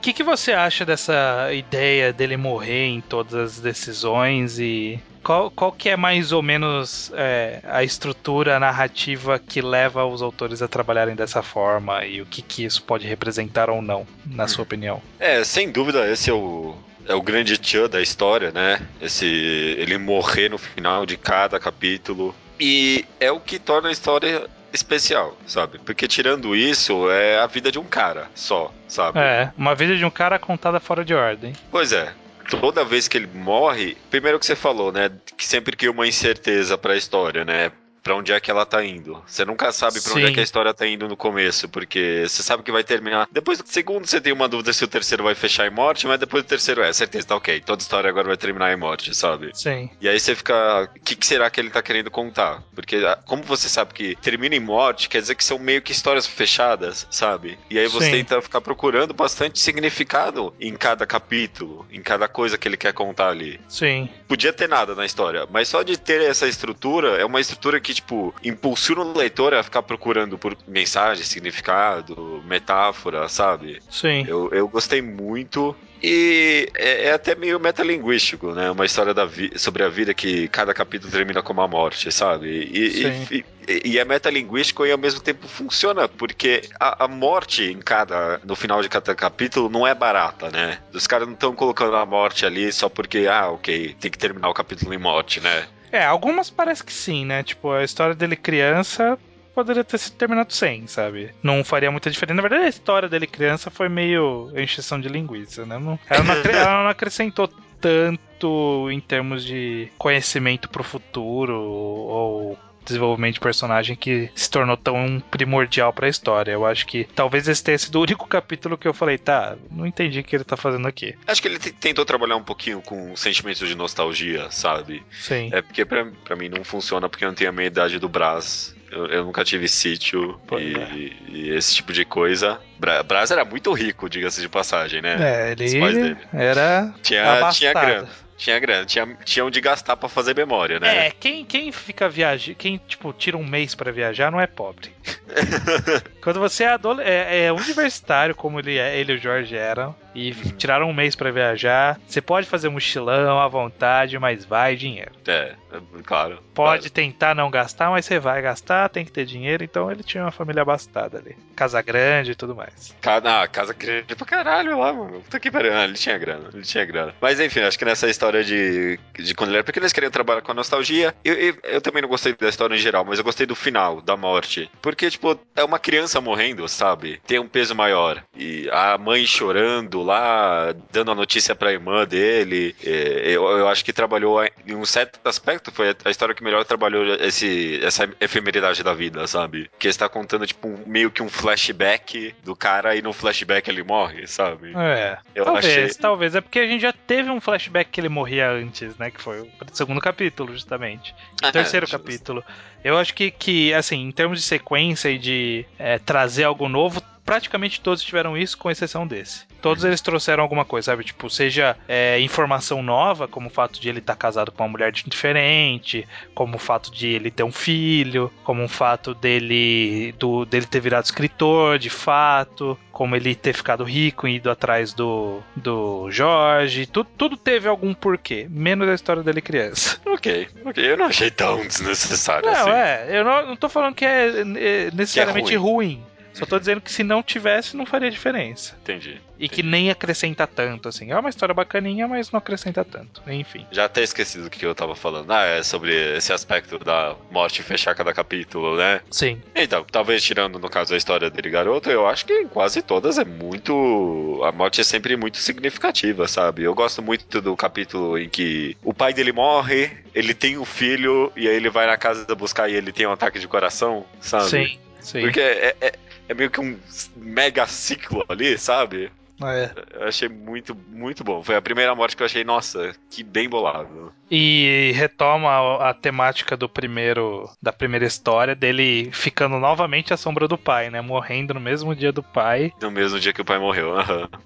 [0.06, 5.72] que, que você acha dessa ideia dele morrer em todas as decisões e qual, qual
[5.72, 11.16] que é mais ou menos é, a estrutura narrativa que leva os autores a trabalharem
[11.16, 15.02] dessa forma e o que, que isso pode representar ou não, na sua opinião?
[15.18, 16.76] É, sem dúvida, esse é o,
[17.08, 18.80] é o grande tchan da história, né?
[19.00, 22.32] Esse ele morrer no final de cada capítulo.
[22.60, 25.80] E é o que torna a história especial, sabe?
[25.80, 29.18] Porque tirando isso, é a vida de um cara só, sabe?
[29.18, 31.52] É, uma vida de um cara contada fora de ordem.
[31.68, 32.12] Pois é.
[32.48, 35.10] Toda vez que ele morre, primeiro que você falou, né?
[35.36, 37.72] Que sempre cria uma incerteza pra história, né?
[38.06, 39.20] Pra onde é que ela tá indo.
[39.26, 42.40] Você nunca sabe pra onde é que a história tá indo no começo, porque você
[42.40, 43.26] sabe que vai terminar.
[43.32, 46.20] Depois do segundo, você tem uma dúvida se o terceiro vai fechar em morte, mas
[46.20, 47.60] depois do terceiro é, certeza, tá ok.
[47.62, 49.50] Toda história agora vai terminar em morte, sabe?
[49.54, 49.90] Sim.
[50.00, 50.88] E aí você fica.
[50.94, 52.62] O que, que será que ele tá querendo contar?
[52.76, 55.90] Porque, ah, como você sabe que termina em morte, quer dizer que são meio que
[55.90, 57.58] histórias fechadas, sabe?
[57.68, 58.12] E aí você Sim.
[58.12, 63.30] tenta ficar procurando bastante significado em cada capítulo, em cada coisa que ele quer contar
[63.30, 63.60] ali.
[63.68, 64.08] Sim.
[64.28, 67.95] Podia ter nada na história, mas só de ter essa estrutura, é uma estrutura que,
[67.96, 73.80] tipo, impulsiona o leitor a ficar procurando por mensagem, significado, metáfora, sabe?
[73.90, 74.24] Sim.
[74.26, 75.74] Eu, eu gostei muito.
[76.02, 78.70] E é, é até meio metalinguístico, né?
[78.70, 79.26] Uma história da
[79.56, 82.48] sobre a vida que cada capítulo termina com uma morte, sabe?
[82.70, 83.26] E, Sim.
[83.30, 87.78] e, e- e é metalinguístico e ao mesmo tempo funciona, porque a, a morte em
[87.80, 88.38] cada.
[88.44, 90.78] no final de cada capítulo não é barata, né?
[90.92, 94.48] Os caras não estão colocando a morte ali só porque, ah, ok, tem que terminar
[94.50, 95.66] o capítulo em morte, né?
[95.96, 97.42] É, algumas parece que sim, né?
[97.42, 99.18] Tipo, a história dele criança
[99.54, 101.32] poderia ter sido terminado sem, sabe?
[101.42, 102.34] Não faria muita diferença.
[102.34, 105.78] Na verdade, a história dele criança foi meio encheção de linguiça, né?
[105.78, 107.48] Não- ela, não ela não acrescentou
[107.80, 115.22] tanto em termos de conhecimento pro futuro ou desenvolvimento de personagem que se tornou tão
[115.30, 116.52] primordial pra história.
[116.52, 119.86] Eu acho que talvez esse tenha sido o único capítulo que eu falei, tá, não
[119.86, 121.14] entendi o que ele tá fazendo aqui.
[121.26, 125.02] Acho que ele te- tentou trabalhar um pouquinho com sentimentos de nostalgia, sabe?
[125.10, 125.50] Sim.
[125.52, 128.08] É porque pra, pra mim não funciona porque eu não tenho a meia idade do
[128.08, 128.74] Brás.
[128.90, 131.10] Eu, eu nunca tive sítio e, é.
[131.28, 132.60] e esse tipo de coisa.
[132.78, 135.16] Bra, Brás era muito rico, diga-se de passagem, né?
[135.18, 137.54] É, ele era Tinha, abastado.
[137.54, 138.08] tinha grana.
[138.36, 138.84] Tinha grana.
[138.84, 141.06] Tinha, tinha onde gastar pra fazer memória, né?
[141.06, 144.90] É, quem, quem fica viajando, quem, tipo, tira um mês pra viajar não é pobre.
[146.22, 150.32] Quando você é, é, é universitário, como ele, é, ele e o Jorge eram, e
[150.56, 155.12] tiraram um mês pra viajar, você pode fazer mochilão à vontade, mas vai dinheiro.
[155.26, 156.38] É, é, claro.
[156.54, 160.24] Pode tentar não gastar, mas você vai gastar, tem que ter dinheiro, então ele tinha
[160.24, 161.36] uma família abastada ali.
[161.54, 162.94] Casa grande e tudo mais.
[163.00, 165.20] Cada, ah, casa grande pra caralho lá, mano.
[165.20, 165.74] Puta que pariu.
[165.74, 167.14] Ah, ele tinha grana, ele tinha grana.
[167.20, 170.40] Mas enfim, acho que nessa história de, de quando ele era pequeno, eles queriam trabalhar
[170.40, 171.14] com a nostalgia.
[171.22, 174.00] Eu, eu, eu também não gostei da história em geral, mas eu gostei do final,
[174.00, 174.70] da morte.
[174.80, 177.20] Porque, tipo, é uma criança morrendo, sabe?
[177.26, 178.22] Tem um peso maior.
[178.34, 182.74] E a mãe chorando lá, dando a notícia pra irmã dele.
[182.84, 186.64] É, eu, eu acho que trabalhou, em um certo aspecto, foi a história que melhor
[186.64, 189.70] trabalhou esse, essa efemeridade da vida, sabe?
[189.78, 193.82] Que está contando, tipo, um- meio que um flashback do cara e no flashback ele
[193.82, 194.72] morre, sabe?
[194.76, 196.34] É, Eu talvez, achei- talvez.
[196.34, 199.10] É porque a gente já teve um flashback que ele morria antes, né?
[199.10, 201.12] Que foi o segundo capítulo, justamente.
[201.42, 202.44] O Ah, terceiro é, capítulo.
[202.84, 207.02] Eu acho que, que, assim, em termos de sequência e de é, trazer algo novo,
[207.26, 209.44] praticamente todos tiveram isso, com exceção desse.
[209.60, 211.02] Todos eles trouxeram alguma coisa, sabe?
[211.02, 214.92] Tipo, seja é, informação nova, como o fato de ele estar casado com uma mulher
[214.92, 220.66] diferente, como o fato de ele ter um filho, como o fato dele, do, dele
[220.66, 226.08] ter virado escritor, de fato, como ele ter ficado rico e ido atrás do, do
[226.10, 226.86] Jorge.
[226.86, 230.00] Tudo, tudo teve algum porquê, menos a história dele criança.
[230.16, 230.92] Ok, ok.
[230.92, 232.70] Eu não achei tão desnecessário Não, assim.
[232.70, 236.02] é, eu não, não tô falando que é, é, necessariamente Que é ruim.
[236.36, 238.76] Só tô dizendo que se não tivesse, não faria diferença.
[238.82, 239.18] Entendi.
[239.38, 241.10] E que nem acrescenta tanto, assim.
[241.10, 243.22] É uma história bacaninha, mas não acrescenta tanto.
[243.26, 243.66] Enfim.
[243.70, 245.30] Já até esqueci do que eu tava falando.
[245.30, 249.00] Ah, é sobre esse aspecto da morte fechar cada capítulo, né?
[249.10, 249.40] Sim.
[249.54, 253.18] Então, talvez tirando, no caso, a história dele garoto, eu acho que em quase todas
[253.18, 254.40] é muito.
[254.44, 256.64] A morte é sempre muito significativa, sabe?
[256.64, 261.32] Eu gosto muito do capítulo em que o pai dele morre, ele tem um filho,
[261.34, 264.48] e aí ele vai na casa buscar e ele tem um ataque de coração, sabe?
[264.50, 264.78] Sim.
[265.06, 265.20] Sim.
[265.20, 265.92] Porque é, é,
[266.28, 266.78] é meio que um
[267.16, 269.10] mega ciclo ali, sabe?
[269.42, 269.70] É.
[270.00, 271.42] Eu achei muito, muito bom.
[271.42, 274.12] Foi a primeira morte que eu achei, nossa, que bem bolado.
[274.30, 280.48] E retoma a, a temática do primeiro da primeira história dele ficando novamente à sombra
[280.48, 281.00] do pai, né?
[281.00, 282.72] Morrendo no mesmo dia do pai.
[282.80, 283.94] No mesmo dia que o pai morreu.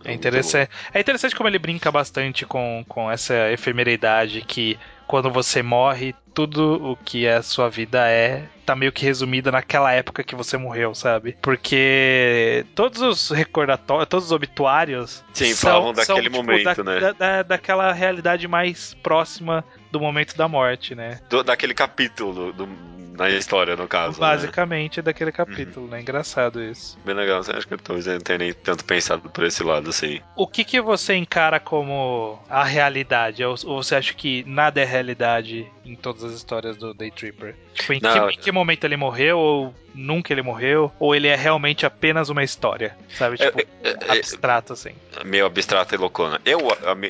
[0.05, 0.71] É interessante.
[0.93, 4.79] É interessante como ele brinca bastante com, com essa efemeridade que
[5.11, 9.93] quando você morre, tudo o que a sua vida é tá meio que resumida naquela
[9.93, 11.37] época que você morreu, sabe?
[11.43, 16.85] Porque todos os recordatórios, todos os obituários Sim, são, falavam daquele são, tipo, momento, da,
[16.85, 17.01] né?
[17.01, 21.21] da- da- daquela realidade mais próxima do momento da morte, né?
[21.29, 24.19] Do- daquele capítulo do- na história, no caso.
[24.19, 24.27] né?
[24.27, 25.91] Basicamente daquele capítulo, Uhum.
[25.93, 26.01] né?
[26.01, 26.99] Engraçado isso.
[27.05, 30.21] Bem legal, acho que talvez eu não tenha nem tanto pensado por esse lado, assim.
[30.35, 33.45] O que, que você encara como a realidade?
[33.45, 37.55] Ou, ou você acha que nada é realidade em todas as histórias do Day Tripper?
[37.75, 39.39] Tipo, em, Não, que, em que momento ele morreu?
[39.39, 40.91] Ou nunca ele morreu?
[40.99, 42.97] Ou ele é realmente apenas uma história?
[43.19, 43.37] Sabe?
[43.37, 44.93] Tipo, É, é, abstrato assim.
[45.27, 46.41] meio abstrata e loucona.
[46.43, 46.61] Eu,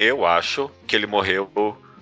[0.01, 1.49] eu acho que ele morreu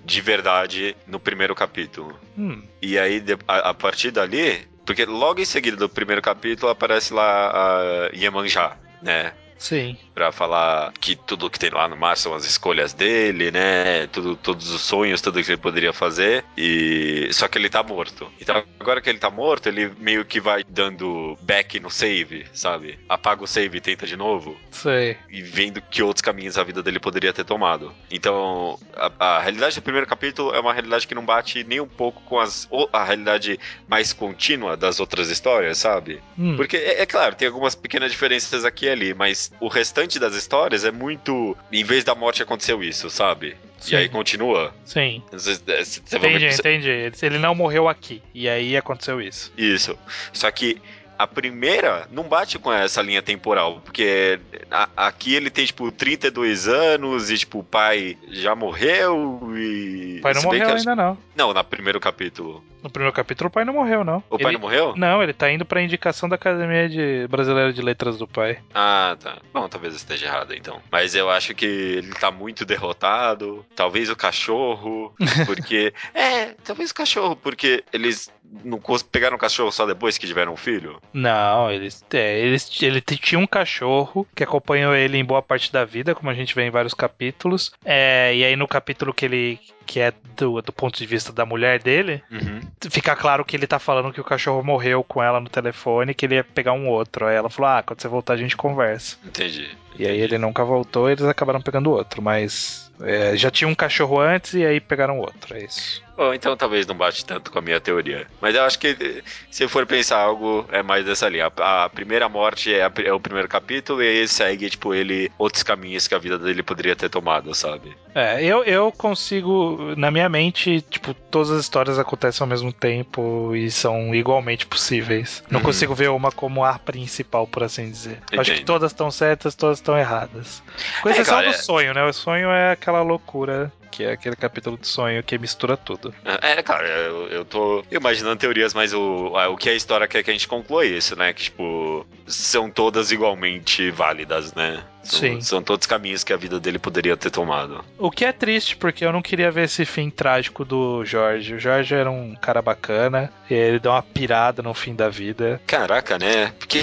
[0.09, 2.19] de verdade no primeiro capítulo.
[2.37, 7.13] Hum, E aí, a, a partir dali, porque logo em seguida do primeiro capítulo aparece
[7.13, 9.33] lá a Iemanjá, né?
[9.59, 9.95] Sim.
[10.15, 14.07] Pra falar que tudo que tem lá no mar são as escolhas dele, né?
[14.07, 16.43] Tudo, todos os sonhos, tudo que ele poderia fazer.
[16.57, 18.29] E só que ele tá morto.
[18.41, 22.99] Então, agora que ele tá morto, ele meio que vai dando back no save, sabe?
[23.07, 25.15] Apaga o save e tenta de novo Sei.
[25.29, 27.93] e vendo que outros caminhos a vida dele poderia ter tomado.
[28.11, 31.87] Então, a, a realidade do primeiro capítulo é uma realidade que não bate nem um
[31.87, 36.21] pouco com as, a realidade mais contínua das outras histórias, sabe?
[36.37, 40.19] Hum, Porque, é, é claro, tem algumas pequenas diferenças aqui e ali, mas o restante
[40.19, 41.55] das histórias é muito.
[41.71, 43.55] Em vez da morte aconteceu isso, sabe?
[43.79, 43.95] Sim.
[43.95, 44.73] E aí continua.
[44.85, 45.23] Sim.
[45.31, 47.25] Você é, você vai Entendi, entendi.
[47.25, 48.21] Ele não morreu aqui.
[48.33, 49.51] E aí aconteceu isso.
[49.57, 49.97] Isso.
[50.33, 50.81] Só que
[51.19, 54.39] a primeira não bate com essa linha temporal, porque
[54.71, 60.17] a- aqui ele tem, tipo, 32 anos e, tipo, o pai já morreu e.
[60.19, 61.17] O pai não morreu ainda não.
[61.35, 62.63] Não, no primeiro capítulo.
[62.81, 64.23] No primeiro capítulo o pai não morreu, não.
[64.29, 64.93] O pai Ele- não morreu?
[64.95, 67.27] Não, ele tá indo pra indicação da Academia de...
[67.27, 68.59] Brasileira de Letras do pai.
[68.73, 69.37] Ah, tá.
[69.53, 70.81] Bom, talvez eu esteja errado então.
[70.89, 73.65] Mas eu acho que ele tá muito derrotado.
[73.75, 75.13] Talvez o cachorro,
[75.45, 75.93] porque.
[76.13, 78.31] é, talvez o cachorro, porque eles
[78.63, 78.79] não
[79.11, 81.01] pegaram o cachorro só depois que tiveram um filho.
[81.13, 85.83] Não, eles, é, eles, ele tinha um cachorro que acompanhou ele em boa parte da
[85.85, 87.71] vida, como a gente vê em vários capítulos.
[87.83, 91.47] É, e aí no capítulo que ele que é do, do ponto de vista da
[91.47, 92.61] mulher dele, Uhum.
[92.91, 96.27] fica claro que ele tá falando que o cachorro morreu com ela no telefone, que
[96.27, 97.25] ele ia pegar um outro.
[97.25, 99.17] Aí ela falou: "Ah, quando você voltar a gente conversa".
[99.25, 99.67] Entendi.
[99.97, 104.19] E aí ele nunca voltou, eles acabaram pegando outro, mas é, já tinha um cachorro
[104.19, 106.03] antes e aí pegaram outro, é isso.
[106.19, 108.27] Bom, então talvez não bate tanto com a minha teoria.
[108.41, 111.49] Mas eu acho que se for pensar algo, é mais dessa linha.
[111.57, 115.31] A, a primeira morte é, a- é o primeiro capítulo e aí segue, tipo, ele
[115.37, 117.95] outros caminhos que a vida dele poderia ter tomado, sabe?
[118.13, 123.55] É, eu, eu consigo, na minha mente, tipo, todas as histórias acontecem ao mesmo tempo
[123.55, 125.41] e são igualmente possíveis.
[125.49, 125.65] Não Uhum.
[125.67, 128.19] consigo ver uma como a principal, por assim dizer.
[128.29, 130.61] Eu Acho que todas estão certas, todas estão erradas.
[131.01, 132.03] Com É, exceção cara, do é- sonho, né?
[132.03, 136.13] O sonho é aquela loucura, que é aquele capítulo de sonho que mistura tudo.
[136.23, 140.29] É, cara, eu, eu tô imaginando teorias, mas o, o que a história quer que
[140.29, 141.33] a gente conclua é isso, né?
[141.33, 144.83] Que, tipo, são todas igualmente válidas, né?
[145.03, 145.41] Sim.
[145.41, 147.83] São todos caminhos que a vida dele poderia ter tomado.
[147.97, 151.55] O que é triste, porque eu não queria ver esse fim trágico do Jorge.
[151.55, 155.61] O Jorge era um cara bacana, e ele deu uma pirada no fim da vida.
[155.65, 156.53] Caraca, né?
[156.59, 156.77] Porque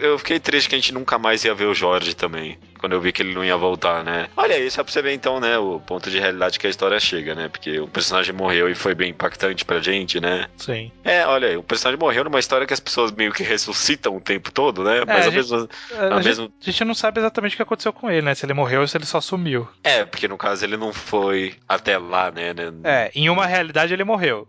[0.00, 2.58] eu fiquei, triste que a gente nunca mais ia ver o Jorge também.
[2.78, 4.26] Quando eu vi que ele não ia voltar, né?
[4.36, 5.56] Olha, isso é pra você ver então, né?
[5.56, 7.48] O ponto de realidade que a história chega, né?
[7.48, 10.46] Porque o personagem morreu e foi bem impactante pra gente, né?
[10.56, 10.90] Sim.
[11.04, 14.20] É, olha aí, o personagem morreu numa história que as pessoas meio que ressuscitam o
[14.20, 15.04] tempo todo, né?
[15.06, 15.68] Mas a ao gente- mesmo.
[15.96, 18.34] A, ao gente, a gente não sabe exatamente o que aconteceu com ele, né?
[18.34, 19.68] Se ele morreu ou se ele só sumiu.
[19.82, 22.52] É, porque no caso ele não foi até lá, né?
[22.52, 22.72] né?
[22.84, 24.48] É, em uma realidade ele morreu.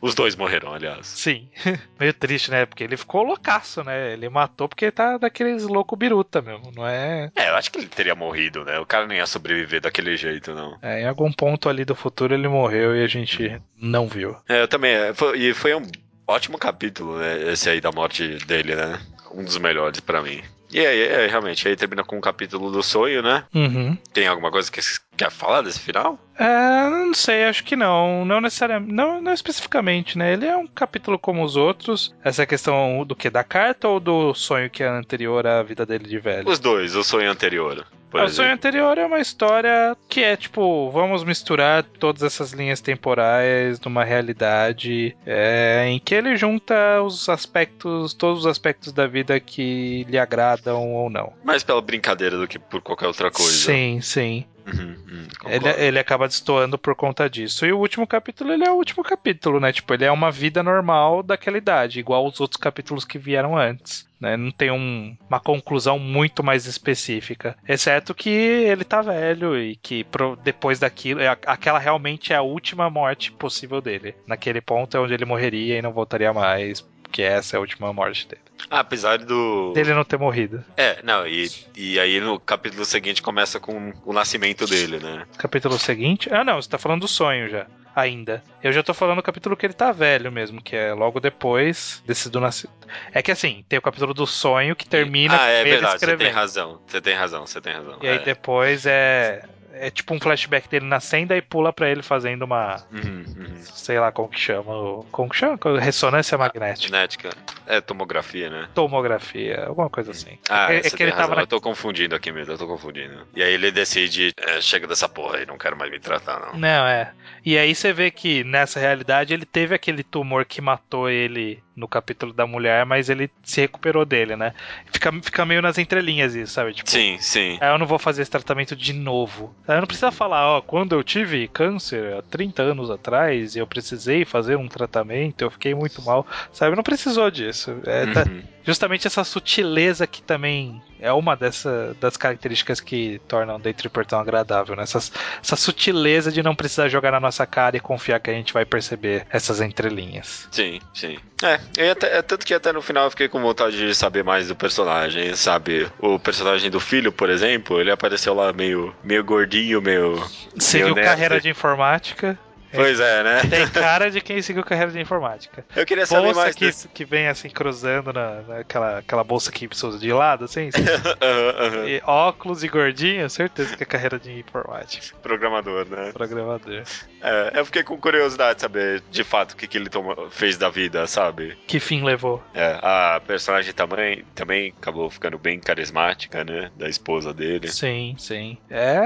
[0.00, 1.06] Os dois morreram, aliás.
[1.06, 1.48] Sim.
[1.98, 2.66] Meio triste, né?
[2.66, 4.12] Porque ele ficou loucaço, né?
[4.12, 7.30] Ele matou porque tá daqueles louco biruta mesmo, não é?
[7.34, 8.78] É, eu acho que ele teria morrido, né?
[8.78, 10.76] O cara não ia sobreviver daquele jeito, não.
[10.82, 11.02] é?
[11.02, 14.36] Em algum ponto ali do futuro ele morreu e a gente não viu.
[14.48, 14.92] É, eu também.
[14.92, 15.82] é, foi- e foi um
[16.26, 17.52] ótimo capítulo, né?
[17.52, 18.98] Esse aí da morte dele, né?
[19.32, 20.40] Um dos melhores pra mim.
[20.72, 23.44] E aí, é, realmente, aí termina com um capítulo do sonho, né?
[23.54, 23.96] Uhum.
[24.12, 24.80] Tem alguma coisa que
[25.16, 26.18] quer falar desse final?
[26.38, 28.24] É, não sei, acho que não.
[28.24, 28.92] Não necessariamente.
[28.92, 30.32] Não, não especificamente, né?
[30.32, 32.14] Ele é um capítulo como os outros.
[32.22, 33.30] Essa é questão do que?
[33.30, 36.48] Da carta ou do sonho que é anterior à vida dele de velho?
[36.48, 37.86] Os dois, o sonho anterior.
[38.10, 42.80] Por o sonho anterior é uma história que é tipo, vamos misturar todas essas linhas
[42.80, 49.40] temporais numa realidade é, em que ele junta os aspectos, todos os aspectos da vida
[49.40, 51.32] que lhe agradam ou não.
[51.44, 53.50] Mais pela brincadeira do que por qualquer outra coisa.
[53.50, 54.44] Sim, sim.
[54.66, 57.64] Uhum, uhum, Ele, ele acaba destoando por conta disso.
[57.64, 59.72] E o último capítulo, ele é o último capítulo, né?
[59.72, 64.04] Tipo, ele é uma vida normal daquela idade, igual os outros capítulos que vieram antes.
[64.18, 64.34] Né?
[64.36, 67.54] Não tem um- uma conclusão muito mais específica.
[67.68, 72.42] Exceto que ele tá velho e que pro- depois daquilo, é aquela realmente é a
[72.42, 74.14] última morte possível dele.
[74.26, 76.82] Naquele ponto é onde ele morreria e não voltaria mais.
[77.06, 78.42] Porque essa é a última morte dele.
[78.68, 79.72] Ah, apesar do.
[79.72, 80.64] Dele não ter morrido.
[80.76, 85.24] É, não, e, e aí no capítulo seguinte começa com o nascimento dele, né?
[85.38, 86.28] Capítulo seguinte.
[86.32, 87.66] Ah, não, você tá falando do sonho já.
[87.94, 88.42] Ainda.
[88.62, 92.02] Eu já tô falando do capítulo que ele tá velho mesmo, que é logo depois
[92.06, 92.86] desse do nascimento.
[93.10, 96.00] É que assim, tem o capítulo do sonho que termina ah, é com ele verdade,
[96.00, 96.80] você tem razão.
[96.86, 97.98] Você tem razão, você tem razão.
[98.02, 98.18] E aí é.
[98.18, 99.44] depois é.
[99.78, 102.82] É tipo um flashback dele nascendo e pula pra ele fazendo uma.
[102.90, 103.62] Uhum, uhum.
[103.62, 105.04] Sei lá como que chama.
[105.12, 105.58] Como que chama?
[105.78, 106.88] Ressonância magnética.
[106.88, 107.30] Genética.
[107.66, 108.68] É tomografia, né?
[108.74, 110.38] Tomografia, alguma coisa assim.
[110.48, 111.24] Ah, é, é que ele razão.
[111.26, 113.26] tava na Eu tô confundindo aqui mesmo, eu tô confundindo.
[113.34, 116.58] E aí ele decide, é, chega dessa porra aí, não quero mais me tratar, não.
[116.58, 117.12] Não, é.
[117.44, 121.86] E aí você vê que nessa realidade ele teve aquele tumor que matou ele no
[121.86, 124.54] capítulo da mulher, mas ele se recuperou dele, né?
[124.90, 126.72] Fica, fica meio nas entrelinhas isso, sabe?
[126.72, 127.58] Tipo, Sim, sim.
[127.60, 129.54] "Ah, eu não vou fazer esse tratamento de novo.
[129.68, 133.66] Eu não precisa falar, ó, quando eu tive câncer há 30 anos atrás e eu
[133.66, 136.74] precisei fazer um tratamento, eu fiquei muito mal, sabe?
[136.74, 137.55] Não precisou disso.
[137.86, 138.42] É, tá- Uhum.
[138.64, 144.04] justamente essa sutileza que também é uma dessa, das características que tornam o Day Tripper
[144.06, 144.82] tão agradável, né?
[144.82, 148.52] Essas- essa sutileza de não precisar jogar na nossa cara e confiar que a gente
[148.52, 150.48] vai perceber essas entrelinhas.
[150.50, 151.18] Sim, sim.
[151.42, 154.24] É, e até, é tanto que até no final eu fiquei com vontade de saber
[154.24, 155.86] mais do personagem, sabe?
[155.98, 160.22] O personagem do filho, por exemplo, ele apareceu lá meio, meio gordinho, meio.
[160.58, 161.06] Seguiu nerd.
[161.06, 162.38] carreira de informática.
[162.76, 163.40] Pois é, né?
[163.48, 165.64] Tem cara de quem seguiu carreira de informática.
[165.74, 166.88] Eu queria saber Bolsa mais que, desse.
[166.88, 170.70] que vem assim cruzando na, naquela aquela bolsa que precisa de lado, assim.
[171.22, 171.88] Aham, aham.
[171.88, 175.16] e óculos e gordinho, certeza que é carreira de informática.
[175.22, 176.12] Programador, né?
[176.12, 176.82] Programador.
[177.22, 180.56] É, eu fiquei com curiosidade de saber de fato o que, que ele toma- fez
[180.56, 181.56] da vida, sabe?
[181.66, 182.42] Que fim levou?
[182.54, 186.70] É, a personagem também, também acabou ficando bem carismática, né?
[186.76, 187.68] Da esposa dele.
[187.68, 188.58] Sim, sim.
[188.70, 188.98] É,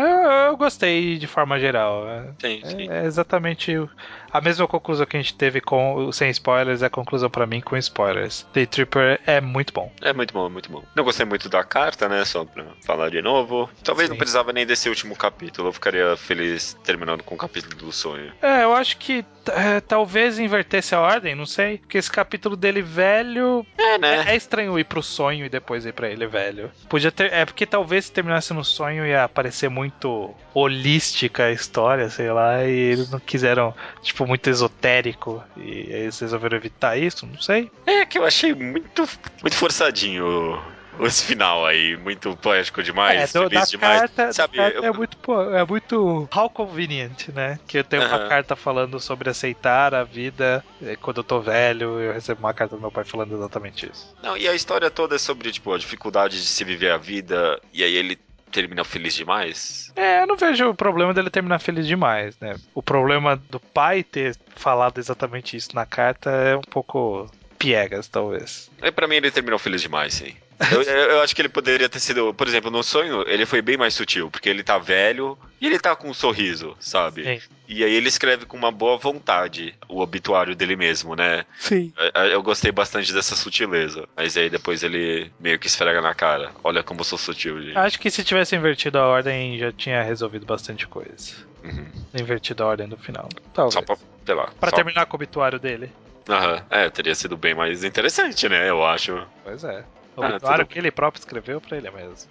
[0.48, 2.08] eu gostei de forma geral.
[2.08, 2.90] É, Sim, sim.
[2.90, 3.88] é exatamente o-
[4.32, 7.60] a mesma conclusão que a gente teve com sem spoilers, é a conclusão pra mim
[7.60, 8.46] com spoilers.
[8.52, 9.92] Day Tripper é muito bom.
[10.00, 10.82] É muito bom, muito bom.
[10.94, 12.24] Não gostei muito da carta, né?
[12.24, 13.68] Só pra falar de novo.
[13.84, 14.12] Talvez Sim.
[14.12, 15.68] não precisava nem desse último capítulo.
[15.68, 18.32] Eu ficaria feliz terminando com o capítulo do sonho.
[18.40, 21.78] É, eu acho que é, talvez invertesse a ordem, não sei.
[21.78, 23.66] Porque esse capítulo dele velho.
[23.78, 24.24] É, né?
[24.26, 26.70] É, é estranho ir pro sonho e depois ir pra ele velho.
[26.88, 27.32] Podia ter.
[27.32, 32.64] É porque talvez se terminasse no sonho ia parecer muito holística a história, sei lá.
[32.64, 35.42] E eles não quiseram, tipo, muito esotérico.
[35.56, 37.70] E eles resolveram evitar isso, não sei.
[37.86, 39.08] É que eu achei muito,
[39.42, 40.60] muito forçadinho
[41.06, 41.96] esse final aí.
[41.96, 44.00] Muito poético demais, é, do- feliz da demais.
[44.00, 45.18] carta, Sabe, eu- é muito
[45.54, 47.58] é muito how convenient, né?
[47.66, 52.00] Que eu tenho uma carta falando sobre aceitar a vida eh, quando eu tô velho,
[52.00, 54.14] eu recebo uma carta do meu pai falando exatamente isso.
[54.22, 57.60] Não, e a história toda é sobre, tipo, a dificuldade de se viver a vida.
[57.72, 58.18] E aí ele
[58.50, 59.92] termina feliz demais.
[59.94, 62.56] É, eu não vejo o problema dele terminar feliz demais, né?
[62.74, 68.68] O problema do pai ter falado exatamente isso na carta é um pouco piegas, talvez.
[68.82, 70.34] É, pra mim ele terminou feliz demais, sim.
[70.70, 73.62] Eu, eu- eu acho que ele poderia ter sido, por exemplo, no sonho ele foi
[73.62, 77.24] bem mais sutil, porque ele tá velho e ele tá com um sorriso, sabe?
[77.24, 77.40] Sim.
[77.66, 81.46] E aí ele escreve com uma boa vontade o obituário dele mesmo, né?
[81.58, 81.92] Sim.
[82.14, 84.06] Eu- Eu gostei bastante dessa sutileza.
[84.16, 86.50] Mas aí depois ele meio que esfrega na cara.
[86.62, 87.78] Olha como eu sou sutil, gente.
[87.78, 91.32] Acho que se tivesse invertido a ordem já tinha resolvido bastante coisa.
[91.64, 91.86] Uhum.
[92.14, 93.28] Invertido a ordem do final.
[93.54, 93.72] Talvez.
[93.74, 93.96] Só pra,
[94.26, 94.50] sei lá.
[94.60, 95.90] Pra só- terminar com o obituário dele.
[96.28, 96.62] Aham.
[96.68, 98.68] É, teria sido bem mais interessante, né?
[98.68, 99.26] Eu acho.
[99.42, 99.84] Pois é.
[100.22, 102.28] Ah, obituário tudo- que ele próprio escreveu pra ele mesmo.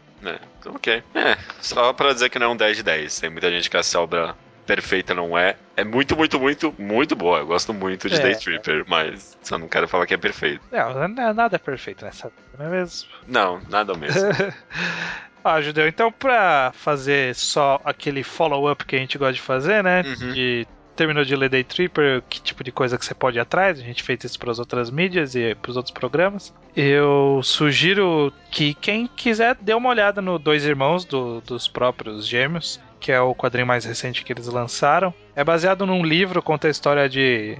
[0.59, 1.01] Então, ok.
[1.15, 3.19] É, só pra dizer que não é um 10 de 10.
[3.19, 4.35] Tem muita gente que essa obra
[4.65, 5.55] perfeita não é.
[5.77, 7.39] É muito, muito, muito, muito boa.
[7.39, 8.19] Eu gosto muito de É.
[8.19, 10.61] Day Tripper, mas só não quero falar que é perfeito.
[10.71, 13.09] Não, não- nada é perfeito nessa não é mesmo?
[13.25, 14.21] Não, nada mesmo.
[15.43, 20.03] ah, Judeu, então pra fazer só aquele follow-up que a gente gosta de fazer, né?
[20.05, 20.33] Uhum.
[20.33, 20.67] De
[20.99, 23.83] terminou de ler Day Tripper, que tipo de coisa que você pode ir atrás, a
[23.83, 26.53] gente fez isso para as outras mídias e para os outros programas.
[26.75, 32.79] Eu sugiro que quem quiser dê uma olhada no Dois Irmãos do- dos próprios Gêmeos,
[32.99, 35.13] que é o quadrinho mais recente que eles lançaram.
[35.35, 37.57] É baseado num livro, conta a história de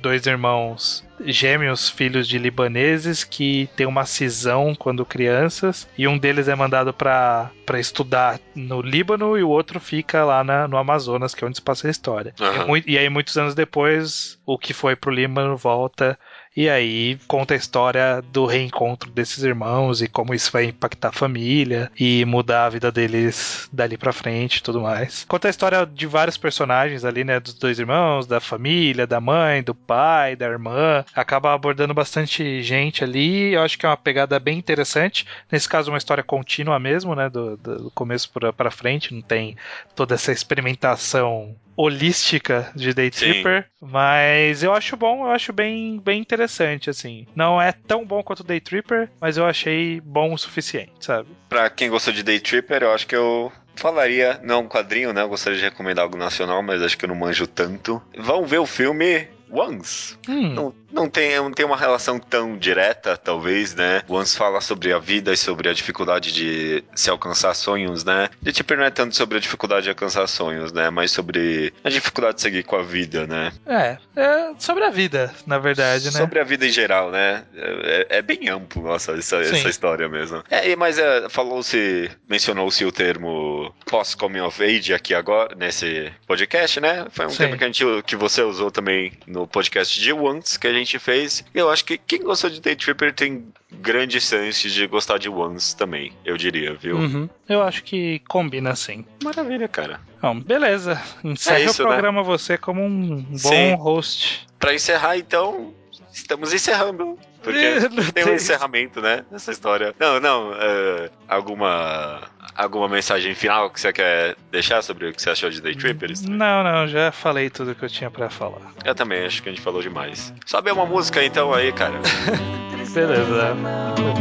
[0.00, 6.46] dois irmãos gêmeos, filhos de libaneses, que tem uma cisão quando crianças, e um deles
[6.46, 11.42] é mandado para estudar no Líbano e o outro fica lá na- no Amazonas, que
[11.44, 12.32] é onde se passa a história.
[12.40, 12.62] Aham.
[12.62, 16.16] E, mui- e aí, muitos anos depois, o que foi pro Líbano volta
[16.56, 21.12] E aí conta a história do reencontro desses irmãos e como isso vai impactar a
[21.12, 25.24] família e mudar a vida deles dali pra frente e tudo mais.
[25.28, 27.38] Conta a história de vários personagens ali, né?
[27.38, 31.04] Dos dois irmãos, da família, da mãe, do pai, da irmã.
[31.14, 33.54] Acaba abordando bastante gente ali.
[33.54, 35.26] Eu acho que é uma pegada bem interessante.
[35.50, 37.28] Nesse caso, uma história contínua mesmo, né?
[37.28, 39.14] Do, do começo pra frente.
[39.14, 39.56] Não tem
[39.94, 46.20] toda essa experimentação holística de Day Tripper, mas eu acho bom, eu acho bem, bem
[46.20, 47.24] interessante, assim.
[47.36, 51.28] Não é tão bom quanto Day Tripper, mas eu achei bom o suficiente, sabe?
[51.48, 55.12] Pra quem gostou de Day Tripper, eu acho que eu falaria, não é um quadrinho,
[55.12, 55.22] né?
[55.22, 58.02] Eu gostaria de recomendar algo nacional, mas acho que eu não manjo tanto.
[58.18, 60.16] Vão ver o filme Once.
[60.28, 60.54] Hum.
[60.54, 64.02] Não, não, tem, não tem uma relação tão direta, talvez, né?
[64.08, 68.28] Once fala sobre a vida e sobre a dificuldade de se alcançar sonhos, né?
[68.40, 70.90] De tipo, não é tanto sobre a dificuldade de alcançar sonhos, né?
[70.90, 73.52] Mas sobre a dificuldade de seguir com a vida, né?
[73.66, 76.10] É, é sobre a vida, na verdade, né?
[76.10, 77.44] Sobre a vida em geral, né?
[77.54, 80.42] É, é bem amplo, nossa, essa, essa história mesmo.
[80.50, 87.06] É, mas é, falou-se, mencionou-se o termo post-coming of age aqui agora, nesse podcast, né?
[87.10, 87.38] Foi um Sim.
[87.38, 90.72] termo que, a gente, que você usou também no no podcast de Once que a
[90.72, 91.44] gente fez.
[91.54, 95.76] Eu acho que quem gostou de Day Tripper tem grandes chances de gostar de Once
[95.76, 96.96] também, eu diria, viu?
[96.96, 97.28] Uhum.
[97.48, 99.04] Eu acho que combina sim.
[99.22, 100.00] Maravilha, cara.
[100.20, 101.00] Bom, beleza.
[101.22, 101.92] Encerra é isso, o né?
[101.92, 102.26] programa né?
[102.26, 103.74] você como um bom sim.
[103.76, 104.46] host.
[104.58, 105.72] Para encerrar, então,
[106.12, 107.16] estamos encerrando.
[107.42, 107.60] Porque
[108.12, 109.24] tem um encerramento, né?
[109.30, 109.94] Nessa história.
[109.98, 110.50] Não, não.
[110.50, 112.22] Uh, alguma
[112.54, 116.22] alguma mensagem final que você quer deixar sobre o que você achou de Day Trippers?
[116.22, 118.72] Não, não, já falei tudo que eu tinha para falar.
[118.84, 120.32] Eu também, acho que a gente falou demais.
[120.46, 121.98] Sobe uma música então aí, cara.
[122.94, 123.56] Beleza.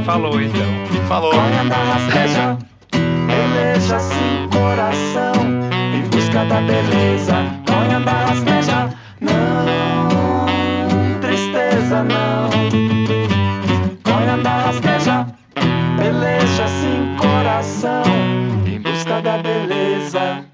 [0.06, 1.08] Falou então.
[1.08, 1.34] Falou.
[4.52, 5.34] Coração,
[5.96, 7.34] em busca da beleza.
[7.66, 8.90] Tonha da rasteja,
[9.22, 10.46] não,
[11.22, 12.50] tristeza não.
[14.04, 15.28] Tonha da rasteja,
[16.08, 18.04] peleja sem coração,
[18.66, 20.46] em busca da beleza.